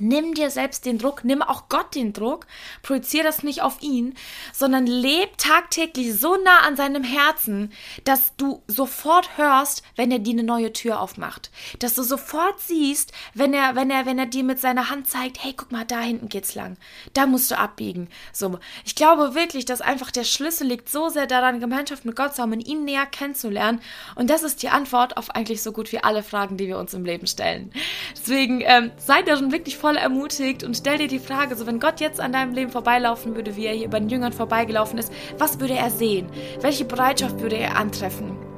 Nimm 0.00 0.34
dir 0.34 0.50
selbst 0.50 0.86
den 0.86 0.98
Druck, 0.98 1.24
nimm 1.24 1.42
auch 1.42 1.68
Gott 1.68 1.94
den 1.94 2.12
Druck, 2.12 2.46
projiziere 2.82 3.24
das 3.24 3.42
nicht 3.42 3.62
auf 3.62 3.80
ihn, 3.82 4.14
sondern 4.52 4.86
leb 4.86 5.36
tagtäglich 5.38 6.18
so 6.18 6.36
nah 6.36 6.60
an 6.66 6.76
seinem 6.76 7.04
Herzen, 7.04 7.72
dass 8.04 8.36
du 8.36 8.62
sofort 8.66 9.36
hörst, 9.36 9.82
wenn 9.96 10.10
er 10.10 10.18
dir 10.18 10.32
eine 10.32 10.42
neue 10.42 10.72
Tür 10.72 11.00
aufmacht, 11.00 11.50
dass 11.78 11.94
du 11.94 12.02
sofort 12.02 12.60
siehst, 12.60 13.12
wenn 13.34 13.54
er, 13.54 13.76
wenn 13.76 13.90
er, 13.90 14.06
wenn 14.06 14.18
er 14.18 14.26
dir 14.26 14.44
mit 14.44 14.58
seiner 14.58 14.90
Hand 14.90 15.08
zeigt, 15.08 15.42
hey, 15.42 15.54
guck 15.56 15.72
mal, 15.72 15.84
da 15.84 16.00
hinten 16.00 16.28
geht's 16.28 16.54
lang, 16.54 16.76
da 17.14 17.26
musst 17.26 17.50
du 17.50 17.58
abbiegen. 17.58 18.08
So, 18.32 18.58
ich 18.84 18.94
glaube 18.94 19.34
wirklich, 19.34 19.64
dass 19.64 19.80
einfach 19.80 20.10
der 20.10 20.24
Schlüssel 20.24 20.66
liegt 20.66 20.88
so 20.88 21.08
sehr 21.08 21.26
daran, 21.26 21.60
Gemeinschaft 21.60 22.04
mit 22.04 22.16
Gott 22.16 22.34
zu 22.34 22.42
haben 22.42 22.52
und 22.52 22.66
ihn 22.66 22.84
näher 22.84 23.06
kennenzulernen. 23.06 23.80
Und 24.14 24.30
das 24.30 24.42
ist 24.42 24.62
die 24.62 24.68
Antwort 24.68 25.16
auf 25.16 25.30
eigentlich 25.30 25.62
so 25.62 25.72
gut 25.72 25.92
wie 25.92 26.00
alle 26.02 26.22
Fragen, 26.22 26.56
die 26.56 26.66
wir 26.66 26.78
uns 26.78 26.94
im 26.94 27.04
Leben 27.04 27.26
stellen. 27.26 27.72
Deswegen 28.16 28.62
ähm, 28.64 28.90
seid 28.96 29.28
darin 29.28 29.52
wirklich 29.52 29.76
voll 29.76 29.89
voll 29.90 29.96
ermutigt 29.96 30.62
und 30.62 30.76
stell 30.76 30.98
dir 30.98 31.08
die 31.08 31.18
Frage, 31.18 31.56
so 31.56 31.66
wenn 31.66 31.80
Gott 31.80 31.98
jetzt 31.98 32.20
an 32.20 32.32
deinem 32.32 32.54
Leben 32.54 32.70
vorbeilaufen 32.70 33.34
würde, 33.34 33.56
wie 33.56 33.66
er 33.66 33.74
hier 33.74 33.90
bei 33.90 33.98
den 33.98 34.08
Jüngern 34.08 34.32
vorbeigelaufen 34.32 35.00
ist, 35.00 35.12
was 35.36 35.58
würde 35.58 35.74
er 35.74 35.90
sehen? 35.90 36.28
Welche 36.60 36.84
Bereitschaft 36.84 37.40
würde 37.40 37.56
er 37.56 37.76
antreffen? 37.76 38.49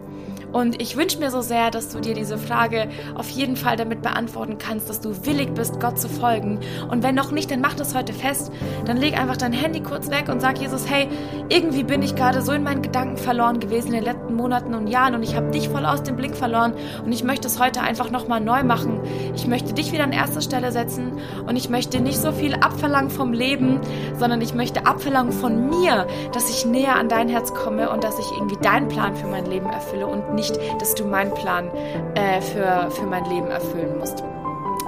Und 0.53 0.81
ich 0.81 0.97
wünsche 0.97 1.19
mir 1.19 1.31
so 1.31 1.41
sehr, 1.41 1.71
dass 1.71 1.89
du 1.89 2.01
dir 2.01 2.15
diese 2.15 2.39
Frage 2.39 2.89
auf 3.15 3.31
jeden 3.31 3.57
Fall 3.57 3.77
damit 3.77 4.03
beantworten 4.03 4.59
kannst, 4.59 4.89
dass 4.89 5.01
du 5.01 5.25
willig 5.25 5.55
bist, 5.55 5.81
Gott 5.81 5.99
zu 5.99 6.09
folgen. 6.09 6.61
Und 6.91 7.03
wenn 7.03 7.15
noch 7.15 7.31
nicht, 7.31 7.51
dann 7.51 7.61
mach 7.61 7.75
das 7.75 7.95
heute 7.95 8.13
fest. 8.13 8.53
Dann 8.85 8.97
leg 8.97 9.19
einfach 9.19 9.37
dein 9.37 9.53
Handy 9.53 9.81
kurz 9.81 10.11
weg 10.11 10.29
und 10.29 10.41
sag 10.41 10.59
Jesus, 10.59 10.89
hey, 10.89 11.09
irgendwie 11.49 11.85
bin 11.85 12.03
ich 12.03 12.15
gerade 12.15 12.43
so 12.43 12.53
in 12.53 12.63
meinen 12.63 12.83
Gedanken 12.83 13.17
verloren 13.17 13.61
gewesen 13.61 13.89
in 13.89 13.95
den 13.95 14.05
letzten 14.05 14.35
Monaten 14.35 14.75
und 14.75 14.89
Jahren 14.89 15.15
und 15.15 15.23
ich 15.23 15.37
habe 15.37 15.51
dich 15.51 15.69
voll 15.69 15.87
aus 15.87 16.03
dem 16.03 16.17
Blick 16.17 16.37
verloren 16.37 16.75
und 17.05 17.13
ich 17.13 17.25
möchte 17.25 17.49
es 17.49 17.59
heute 17.59 17.81
einfach 17.81 18.11
nochmal 18.11 18.41
neu 18.41 18.63
machen. 18.63 19.01
Ich 19.35 19.47
möchte 19.47 19.73
dich 19.73 19.93
wieder 19.93 20.05
an 20.05 20.13
erster 20.13 20.41
Stelle 20.41 20.73
setzen 20.73 21.13
und 21.47 21.57
ich 21.57 21.69
möchte 21.69 22.01
nicht 22.01 22.19
so 22.19 22.33
viel 22.33 22.55
abverlangen 22.55 23.11
vom 23.11 23.33
Leben, 23.33 23.81
sondern 24.19 24.41
ich 24.41 24.55
möchte 24.55 24.87
abverlangen 24.87 25.33
von 25.33 25.69
mir, 25.71 26.07
dass 26.33 26.51
ich 26.51 26.67
näher 26.67 26.97
an 26.97 27.09
dein 27.09 27.29
Herz 27.29 27.55
komme 27.55 27.91
und 27.91 28.05
dass 28.05 28.19
ich 28.19 28.27
irgendwie 28.33 28.57
deinen 28.57 28.89
Plan 28.89 29.17
für 29.17 29.27
mein 29.27 29.47
Leben 29.47 29.71
erfülle 29.71 30.07
und 30.07 30.35
nicht 30.35 30.42
nicht, 30.43 30.59
dass 30.81 30.95
du 30.95 31.05
meinen 31.05 31.33
Plan 31.35 31.71
äh, 32.15 32.41
für, 32.41 32.91
für 32.91 33.07
mein 33.07 33.25
Leben 33.27 33.49
erfüllen 33.49 33.99
musst. 33.99 34.23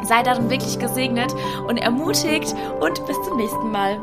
Sei 0.03 0.23
darin 0.23 0.51
wirklich 0.51 0.79
gesegnet 0.79 1.35
und 1.69 1.79
ermutigt 1.79 2.55
und 2.81 3.07
bis 3.07 3.17
zum 3.23 3.37
nächsten 3.37 3.71
Mal. 3.71 4.01